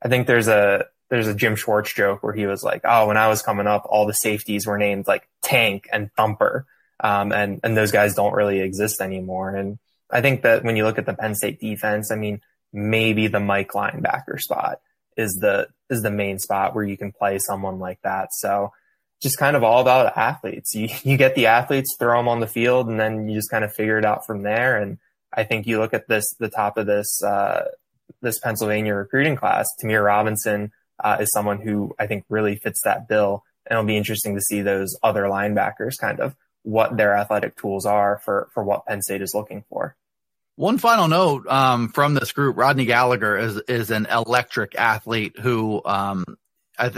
I 0.02 0.08
think 0.08 0.26
there's 0.26 0.48
a, 0.48 0.86
there's 1.12 1.28
a 1.28 1.36
Jim 1.36 1.58
Schwartz 1.58 1.94
joke 1.94 2.24
where 2.24 2.34
he 2.34 2.48
was 2.48 2.64
like, 2.64 2.82
"Oh, 2.86 3.08
when 3.08 3.18
I 3.18 3.28
was 3.28 3.42
coming 3.42 3.68
up, 3.68 3.86
all 3.88 4.08
the 4.08 4.14
safeties 4.14 4.66
were 4.66 4.78
named 4.78 5.08
like 5.08 5.28
Tank 5.44 5.90
and 5.92 6.10
Thumper, 6.16 6.66
um, 7.02 7.34
and 7.34 7.60
and 7.64 7.76
those 7.76 7.92
guys 7.92 8.16
don't 8.16 8.34
really 8.34 8.62
exist 8.62 9.02
anymore." 9.02 9.54
And 9.54 9.78
I 10.10 10.22
think 10.22 10.44
that 10.44 10.64
when 10.64 10.78
you 10.78 10.86
look 10.86 10.98
at 10.98 11.06
the 11.06 11.14
Penn 11.14 11.36
State 11.36 11.60
defense, 11.60 12.12
I 12.12 12.16
mean, 12.16 12.40
maybe 12.72 13.28
the 13.28 13.42
Mike 13.42 13.74
linebacker 13.74 14.40
spot 14.40 14.80
is 15.18 15.38
the 15.42 15.68
is 15.90 16.02
the 16.02 16.10
main 16.10 16.40
spot 16.40 16.74
where 16.74 16.86
you 16.86 16.96
can 16.96 17.12
play 17.12 17.40
someone 17.40 17.78
like 17.78 18.00
that. 18.04 18.30
So 18.32 18.72
just 19.22 19.38
kind 19.38 19.58
of 19.58 19.64
all 19.66 19.82
about 19.82 20.18
athletes. 20.18 20.74
You 20.74 20.88
you 21.04 21.18
get 21.18 21.36
the 21.36 21.48
athletes, 21.48 21.98
throw 22.00 22.20
them 22.20 22.30
on 22.30 22.40
the 22.40 22.48
field, 22.48 22.88
and 22.88 22.98
then 22.98 23.28
you 23.28 23.36
just 23.36 23.52
kind 23.52 23.66
of 23.66 23.74
figure 23.74 23.98
it 23.98 24.06
out 24.06 24.26
from 24.26 24.44
there. 24.44 24.78
And 24.78 24.98
I 25.34 25.44
think 25.44 25.68
you 25.68 25.78
look 25.78 25.94
at 25.94 26.08
this 26.08 26.34
the 26.40 26.48
top 26.48 26.78
of 26.78 26.86
this 26.86 27.22
uh, 27.22 27.66
this 28.22 28.40
Pennsylvania 28.40 28.96
recruiting 28.96 29.36
class, 29.36 29.68
Ta'Mere 29.82 30.06
Robinson 30.06 30.72
uh, 31.04 31.18
is 31.20 31.32
someone 31.32 31.62
who 31.62 31.94
I 32.00 32.08
think 32.08 32.26
really 32.30 32.56
fits 32.56 32.82
that 32.84 33.08
bill. 33.08 33.44
And 33.66 33.78
it'll 33.78 33.88
be 33.88 33.98
interesting 33.98 34.36
to 34.36 34.42
see 34.42 34.62
those 34.62 34.98
other 35.04 35.24
linebackers 35.24 35.98
kind 36.00 36.20
of 36.20 36.36
what 36.64 36.98
their 36.98 37.16
athletic 37.16 37.56
tools 37.56 37.86
are 37.86 38.20
for, 38.24 38.50
for 38.54 38.64
what 38.64 38.86
Penn 38.86 39.02
State 39.02 39.22
is 39.22 39.34
looking 39.34 39.64
for. 39.70 39.96
One 40.56 40.78
final 40.78 41.08
note 41.08 41.48
um, 41.48 41.90
from 41.90 42.14
this 42.14 42.34
group: 42.34 42.58
Rodney 42.58 42.86
Gallagher 42.86 43.38
is 43.38 43.58
is 43.68 43.90
an 43.90 44.06
electric 44.06 44.76
athlete 44.76 45.40
who 45.40 45.82
um, 45.86 46.38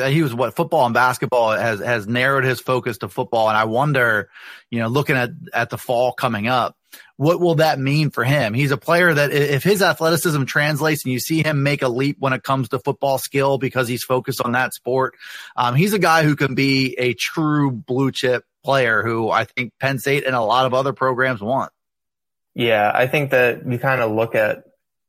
he 0.07 0.21
was 0.21 0.33
what 0.33 0.55
football 0.55 0.85
and 0.85 0.93
basketball 0.93 1.51
has 1.51 1.79
has 1.79 2.07
narrowed 2.07 2.43
his 2.43 2.59
focus 2.59 2.97
to 2.99 3.09
football, 3.09 3.47
and 3.47 3.57
I 3.57 3.65
wonder, 3.65 4.29
you 4.69 4.79
know, 4.79 4.87
looking 4.87 5.15
at 5.15 5.29
at 5.53 5.69
the 5.69 5.77
fall 5.77 6.13
coming 6.13 6.47
up, 6.47 6.75
what 7.17 7.39
will 7.39 7.55
that 7.55 7.79
mean 7.79 8.09
for 8.09 8.23
him? 8.23 8.53
He's 8.53 8.71
a 8.71 8.77
player 8.77 9.13
that 9.13 9.31
if 9.31 9.63
his 9.63 9.81
athleticism 9.81 10.43
translates 10.45 11.03
and 11.03 11.13
you 11.13 11.19
see 11.19 11.43
him 11.43 11.63
make 11.63 11.81
a 11.81 11.87
leap 11.87 12.17
when 12.19 12.33
it 12.33 12.43
comes 12.43 12.69
to 12.69 12.79
football 12.79 13.17
skill 13.17 13.57
because 13.57 13.87
he's 13.87 14.03
focused 14.03 14.41
on 14.41 14.53
that 14.53 14.73
sport, 14.73 15.15
um, 15.55 15.75
he's 15.75 15.93
a 15.93 15.99
guy 15.99 16.23
who 16.23 16.35
can 16.35 16.55
be 16.55 16.95
a 16.97 17.13
true 17.13 17.71
blue 17.71 18.11
chip 18.11 18.45
player 18.63 19.03
who 19.03 19.29
I 19.29 19.45
think 19.45 19.73
Penn 19.79 19.99
State 19.99 20.25
and 20.25 20.35
a 20.35 20.41
lot 20.41 20.65
of 20.65 20.73
other 20.73 20.93
programs 20.93 21.41
want. 21.41 21.71
Yeah, 22.55 22.91
I 22.93 23.07
think 23.07 23.31
that 23.31 23.65
you 23.69 23.79
kind 23.79 24.01
of 24.01 24.11
look 24.11 24.35
at 24.35 24.63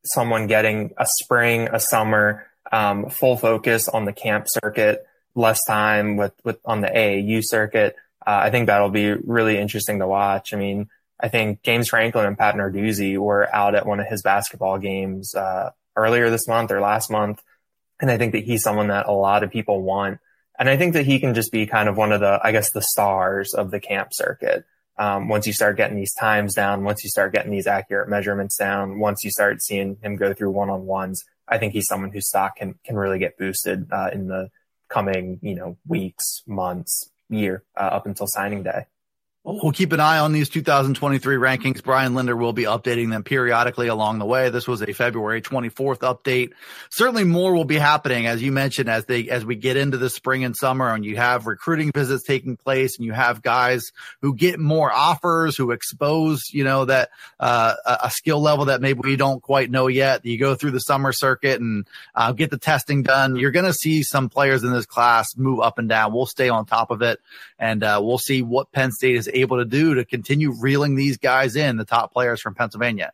someone 0.05 0.47
getting 0.47 0.93
a 0.97 1.07
spring, 1.21 1.69
a 1.73 1.81
summer, 1.81 2.47
um, 2.73 3.11
full 3.11 3.37
focus 3.37 3.89
on 3.89 4.05
the 4.05 4.13
camp 4.13 4.47
circuit, 4.49 5.07
less 5.35 5.61
time 5.67 6.17
with, 6.17 6.33
with 6.45 6.59
on 6.65 6.81
the 6.81 6.89
AAU 6.89 7.41
circuit. 7.43 7.97
Uh, 8.27 8.41
I 8.45 8.51
think 8.51 8.67
that'll 8.67 8.91
be 8.91 9.13
really 9.13 9.59
interesting 9.59 9.99
to 9.99 10.07
watch. 10.07 10.55
I 10.55 10.57
mean, 10.57 10.89
I 11.25 11.29
think 11.29 11.63
James 11.63 11.89
Franklin 11.89 12.27
and 12.27 12.37
Pat 12.37 12.55
Narduzzi 12.55 13.17
were 13.17 13.49
out 13.51 13.75
at 13.75 13.87
one 13.87 13.99
of 13.99 14.07
his 14.07 14.21
basketball 14.21 14.77
games 14.77 15.35
uh, 15.35 15.71
earlier 15.97 16.29
this 16.29 16.47
month 16.47 16.71
or 16.71 16.83
last 16.83 17.11
month, 17.11 17.43
and 17.99 18.11
I 18.11 18.19
think 18.19 18.33
that 18.33 18.45
he's 18.45 18.63
someone 18.63 18.89
that 18.89 19.07
a 19.07 19.13
lot 19.13 19.43
of 19.43 19.51
people 19.51 19.81
want. 19.81 20.19
And 20.59 20.69
I 20.69 20.77
think 20.77 20.93
that 20.93 21.07
he 21.07 21.19
can 21.19 21.33
just 21.33 21.51
be 21.51 21.65
kind 21.65 21.89
of 21.89 21.97
one 21.97 22.13
of 22.13 22.21
the, 22.21 22.39
I 22.45 22.53
guess, 22.53 22.71
the 22.73 22.83
stars 22.83 23.55
of 23.55 23.71
the 23.71 23.81
camp 23.81 24.11
circuit. 24.13 24.67
Um, 24.99 25.29
once 25.29 25.47
you 25.47 25.55
start 25.55 25.79
getting 25.79 25.97
these 25.97 26.13
times 26.13 26.53
down, 26.53 26.85
once 26.85 27.03
you 27.03 27.09
start 27.09 27.33
getting 27.33 27.53
these 27.53 27.67
accurate 27.67 28.11
measurements 28.11 28.59
down, 28.59 28.99
once 28.99 29.25
you 29.25 29.31
start 29.31 29.63
seeing 29.63 29.97
him 30.03 30.17
go 30.17 30.35
through 30.35 30.51
one 30.51 30.69
on 30.69 30.85
ones, 30.85 31.25
I 31.49 31.57
think 31.57 31.73
he's 31.73 31.87
someone 31.87 32.13
whose 32.13 32.29
stock 32.29 32.57
can 32.57 32.75
can 32.85 32.97
really 32.97 33.19
get 33.19 33.39
boosted 33.39 33.89
uh, 33.91 34.11
in 34.13 34.29
the 34.29 34.51
coming, 34.91 35.39
you 35.41 35.55
know, 35.55 35.79
weeks, 35.87 36.43
months, 36.47 37.11
year 37.31 37.65
uh, 37.79 37.81
up 37.97 38.05
until 38.05 38.27
signing 38.27 38.63
day. 38.63 38.85
We'll 39.47 39.73
keep 39.73 39.93
an 39.93 40.01
eye 40.01 40.21
on 40.21 40.33
these 40.33 40.49
2023 40.49 41.37
rankings. 41.37 41.85
Brian 41.85 42.15
Linder 42.15 42.35
will 42.35 42.55
be 42.55 42.63
updating 42.63 43.11
them 43.11 43.25
periodically 43.25 43.89
along 43.89 44.19
the 44.19 44.25
way. 44.25 44.49
This 44.49 44.67
was 44.67 44.81
a 44.81 44.95
February 44.95 45.43
24th 45.43 45.99
update. 45.99 46.53
Certainly 46.89 47.25
more 47.25 47.53
will 47.53 47.67
be 47.67 47.77
happening, 47.77 48.27
as 48.27 48.43
you 48.43 48.53
mentioned, 48.53 48.89
as 48.89 49.05
they, 49.05 49.29
as 49.29 49.45
we 49.45 49.55
get 49.55 49.77
into 49.77 49.99
the 49.99 50.09
spring 50.09 50.45
and 50.45 50.57
summer 50.57 50.89
and 50.89 51.05
you 51.05 51.17
have 51.17 51.47
recruiting 51.47 51.93
visits 51.93 52.25
taking 52.25 52.57
place 52.57 52.97
and 52.97 53.05
you 53.05 53.13
have 53.13 53.43
guys 53.43 53.93
who 54.23 54.35
get 54.35 54.59
more 54.59 54.91
offers, 54.91 55.59
who 55.59 55.73
expose, 55.73 56.45
you 56.51 56.65
know, 56.65 56.87
that, 56.87 57.11
uh, 57.39 57.75
a 58.03 58.11
skill 58.11 58.41
level 58.41 58.65
that 58.65 58.81
maybe 58.81 59.01
we 59.05 59.17
don't 59.17 59.43
quite 59.43 59.71
know 59.71 59.89
yet. 59.89 60.25
You 60.25 60.39
go 60.39 60.55
through 60.55 60.71
the 60.71 60.81
summer 60.81 61.13
circuit 61.13 61.61
and, 61.61 61.87
uh, 62.15 62.33
get 62.33 62.51
the 62.51 62.57
testing 62.57 63.03
done. 63.03 63.37
You're 63.37 63.51
going 63.51 63.67
to 63.67 63.75
see 63.75 64.05
some 64.05 64.31
players 64.31 64.65
in 64.65 64.73
this 64.73 64.87
class 64.87 65.37
move 65.37 65.61
up 65.61 65.79
and 65.79 65.87
down. 65.87 66.15
We'll 66.15 66.25
stay 66.25 66.49
on 66.49 66.65
top 66.65 66.91
of 66.91 67.03
it 67.03 67.21
and, 67.59 67.83
uh, 67.83 68.01
we'll 68.03 68.17
see 68.17 68.41
what 68.41 68.73
Penn 68.73 68.91
State 68.91 69.17
is 69.17 69.29
able 69.35 69.59
to 69.59 69.65
do 69.65 69.95
to 69.95 70.05
continue 70.05 70.53
reeling 70.53 70.95
these 70.95 71.19
guys 71.19 71.57
in, 71.57 71.77
the 71.77 71.85
top 71.85 72.13
players 72.13 72.41
from 72.41 72.55
Pennsylvania. 72.55 73.13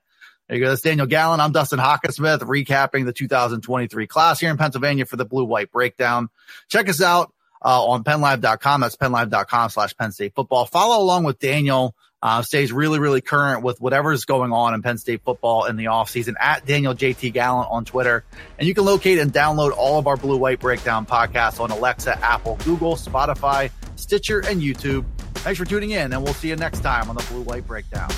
There 0.48 0.58
you 0.58 0.64
go. 0.64 0.70
That's 0.70 0.82
Daniel 0.82 1.06
Gallen. 1.06 1.38
I'm 1.38 1.52
Dustin 1.52 1.78
Hockensmith 1.78 2.40
recapping 2.40 3.04
the 3.04 3.12
2023 3.12 4.06
class 4.08 4.40
here 4.40 4.50
in 4.50 4.56
Pennsylvania 4.56 5.06
for 5.06 5.16
the 5.16 5.24
blue 5.24 5.44
white 5.44 5.70
breakdown. 5.70 6.28
Check 6.68 6.88
us 6.88 7.00
out 7.00 7.32
uh, 7.64 7.86
on 7.86 8.02
pennlive.com. 8.02 8.80
That's 8.80 8.96
pennlive.com 8.96 9.70
slash 9.70 9.96
Penn 9.96 10.10
State 10.12 10.34
football. 10.34 10.66
Follow 10.66 11.02
along 11.02 11.24
with 11.24 11.38
Daniel. 11.38 11.94
Uh, 12.22 12.42
stays 12.42 12.70
really, 12.70 12.98
really 12.98 13.22
current 13.22 13.62
with 13.62 13.80
whatever's 13.80 14.26
going 14.26 14.52
on 14.52 14.74
in 14.74 14.82
Penn 14.82 14.98
State 14.98 15.22
football 15.24 15.64
in 15.64 15.76
the 15.76 15.86
offseason 15.86 16.34
at 16.38 16.66
Daniel 16.66 16.94
JT 16.94 17.32
Gallant 17.32 17.70
on 17.70 17.84
Twitter. 17.86 18.24
And 18.58 18.68
you 18.68 18.74
can 18.74 18.84
locate 18.84 19.18
and 19.18 19.32
download 19.32 19.70
all 19.74 19.98
of 19.98 20.06
our 20.06 20.18
blue 20.18 20.36
white 20.36 20.60
breakdown 20.60 21.06
podcasts 21.06 21.60
on 21.60 21.70
Alexa, 21.70 22.18
Apple, 22.22 22.58
Google, 22.64 22.96
Spotify, 22.96 23.70
Stitcher, 23.96 24.40
and 24.40 24.60
YouTube. 24.60 25.06
Thanks 25.42 25.58
for 25.58 25.64
tuning 25.64 25.92
in, 25.92 26.12
and 26.12 26.22
we'll 26.22 26.34
see 26.34 26.48
you 26.48 26.56
next 26.56 26.80
time 26.80 27.08
on 27.08 27.16
the 27.16 27.22
Blue 27.30 27.40
White 27.40 27.66
Breakdown. 27.66 28.10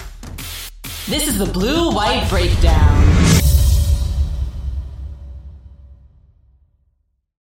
This 1.07 1.29
is 1.29 1.39
the 1.39 1.47
Blue 1.47 1.93
White 1.93 2.29
Breakdown. 2.29 3.42